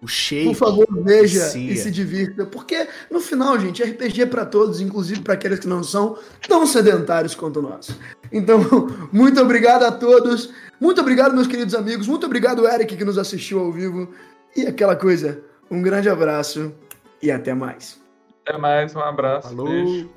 [0.02, 0.46] O shake.
[0.46, 1.72] Por favor, veja vicia.
[1.72, 2.44] e se divirta.
[2.44, 6.66] Porque, no final, gente, RPG é pra todos, inclusive para aqueles que não são tão
[6.66, 7.90] sedentários quanto nós.
[8.32, 8.58] Então,
[9.12, 10.50] muito obrigado a todos.
[10.80, 12.08] Muito obrigado, meus queridos amigos.
[12.08, 14.10] Muito obrigado, Eric, que nos assistiu ao vivo.
[14.56, 15.40] E aquela coisa,
[15.70, 16.74] um grande abraço
[17.22, 18.04] e até mais.
[18.46, 19.48] Até mais, um abraço.
[19.48, 19.66] Falou.
[19.66, 20.08] Beijo.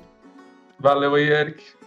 [0.78, 1.79] Valeu aí, Eric.